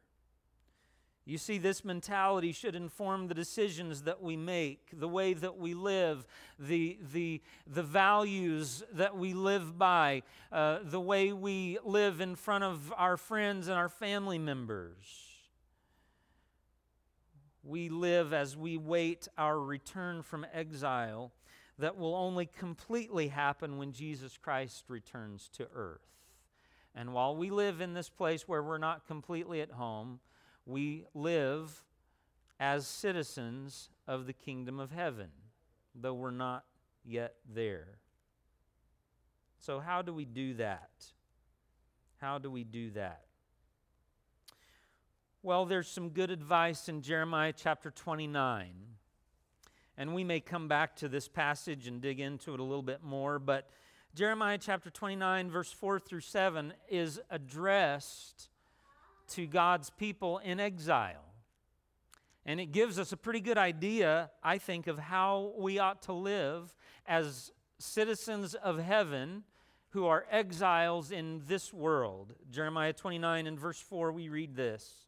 You 1.24 1.38
see, 1.38 1.58
this 1.58 1.84
mentality 1.84 2.52
should 2.52 2.76
inform 2.76 3.26
the 3.26 3.34
decisions 3.34 4.02
that 4.02 4.22
we 4.22 4.36
make, 4.36 4.90
the 4.92 5.08
way 5.08 5.34
that 5.34 5.58
we 5.58 5.74
live, 5.74 6.24
the, 6.56 6.98
the, 7.12 7.42
the 7.66 7.82
values 7.82 8.84
that 8.92 9.16
we 9.16 9.34
live 9.34 9.76
by, 9.76 10.22
uh, 10.52 10.78
the 10.84 11.00
way 11.00 11.32
we 11.32 11.78
live 11.84 12.20
in 12.20 12.36
front 12.36 12.62
of 12.62 12.94
our 12.96 13.16
friends 13.16 13.66
and 13.66 13.76
our 13.76 13.88
family 13.88 14.38
members 14.38 15.27
we 17.62 17.88
live 17.88 18.32
as 18.32 18.56
we 18.56 18.76
wait 18.76 19.28
our 19.36 19.60
return 19.60 20.22
from 20.22 20.46
exile 20.52 21.32
that 21.78 21.96
will 21.96 22.14
only 22.14 22.46
completely 22.46 23.28
happen 23.28 23.78
when 23.78 23.92
Jesus 23.92 24.36
Christ 24.36 24.84
returns 24.88 25.48
to 25.54 25.68
earth. 25.74 26.06
And 26.94 27.12
while 27.12 27.36
we 27.36 27.50
live 27.50 27.80
in 27.80 27.94
this 27.94 28.08
place 28.08 28.48
where 28.48 28.62
we're 28.62 28.78
not 28.78 29.06
completely 29.06 29.60
at 29.60 29.70
home, 29.72 30.20
we 30.66 31.04
live 31.14 31.84
as 32.58 32.86
citizens 32.86 33.90
of 34.08 34.26
the 34.26 34.32
kingdom 34.32 34.80
of 34.80 34.90
heaven, 34.90 35.28
though 35.94 36.14
we're 36.14 36.30
not 36.30 36.64
yet 37.04 37.34
there. 37.48 37.98
So, 39.60 39.80
how 39.80 40.02
do 40.02 40.12
we 40.12 40.24
do 40.24 40.54
that? 40.54 40.90
How 42.20 42.38
do 42.38 42.50
we 42.50 42.64
do 42.64 42.90
that? 42.92 43.27
Well, 45.48 45.64
there's 45.64 45.88
some 45.88 46.10
good 46.10 46.30
advice 46.30 46.90
in 46.90 47.00
Jeremiah 47.00 47.54
chapter 47.56 47.90
29. 47.90 48.68
And 49.96 50.14
we 50.14 50.22
may 50.22 50.40
come 50.40 50.68
back 50.68 50.94
to 50.96 51.08
this 51.08 51.26
passage 51.26 51.86
and 51.86 52.02
dig 52.02 52.20
into 52.20 52.52
it 52.52 52.60
a 52.60 52.62
little 52.62 52.82
bit 52.82 53.02
more, 53.02 53.38
but 53.38 53.70
Jeremiah 54.14 54.58
chapter 54.60 54.90
29, 54.90 55.50
verse 55.50 55.72
4 55.72 56.00
through 56.00 56.20
7, 56.20 56.74
is 56.90 57.18
addressed 57.30 58.50
to 59.28 59.46
God's 59.46 59.88
people 59.88 60.36
in 60.36 60.60
exile. 60.60 61.24
And 62.44 62.60
it 62.60 62.70
gives 62.70 62.98
us 62.98 63.12
a 63.12 63.16
pretty 63.16 63.40
good 63.40 63.56
idea, 63.56 64.30
I 64.44 64.58
think, 64.58 64.86
of 64.86 64.98
how 64.98 65.54
we 65.56 65.78
ought 65.78 66.02
to 66.02 66.12
live 66.12 66.74
as 67.06 67.52
citizens 67.78 68.54
of 68.54 68.78
heaven 68.78 69.44
who 69.92 70.04
are 70.04 70.26
exiles 70.30 71.10
in 71.10 71.40
this 71.46 71.72
world. 71.72 72.34
Jeremiah 72.50 72.92
29 72.92 73.46
and 73.46 73.58
verse 73.58 73.80
4, 73.80 74.12
we 74.12 74.28
read 74.28 74.54
this. 74.54 75.07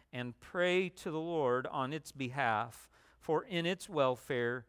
and 0.13 0.39
pray 0.39 0.89
to 0.89 1.11
the 1.11 1.19
Lord 1.19 1.67
on 1.67 1.93
its 1.93 2.11
behalf, 2.11 2.89
for 3.19 3.43
in 3.43 3.65
its 3.65 3.87
welfare 3.87 4.65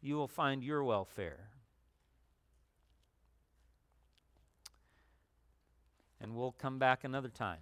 you 0.00 0.16
will 0.16 0.28
find 0.28 0.62
your 0.62 0.84
welfare. 0.84 1.48
And 6.20 6.36
we'll 6.36 6.52
come 6.52 6.78
back 6.78 7.04
another 7.04 7.28
time 7.28 7.58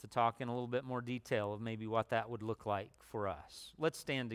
to 0.00 0.06
talk 0.06 0.40
in 0.40 0.48
a 0.48 0.52
little 0.52 0.68
bit 0.68 0.84
more 0.84 1.00
detail 1.00 1.52
of 1.54 1.60
maybe 1.60 1.86
what 1.86 2.10
that 2.10 2.28
would 2.28 2.42
look 2.42 2.66
like 2.66 2.90
for 3.00 3.26
us. 3.26 3.72
Let's 3.78 3.98
stand 3.98 4.28
together. 4.28 4.32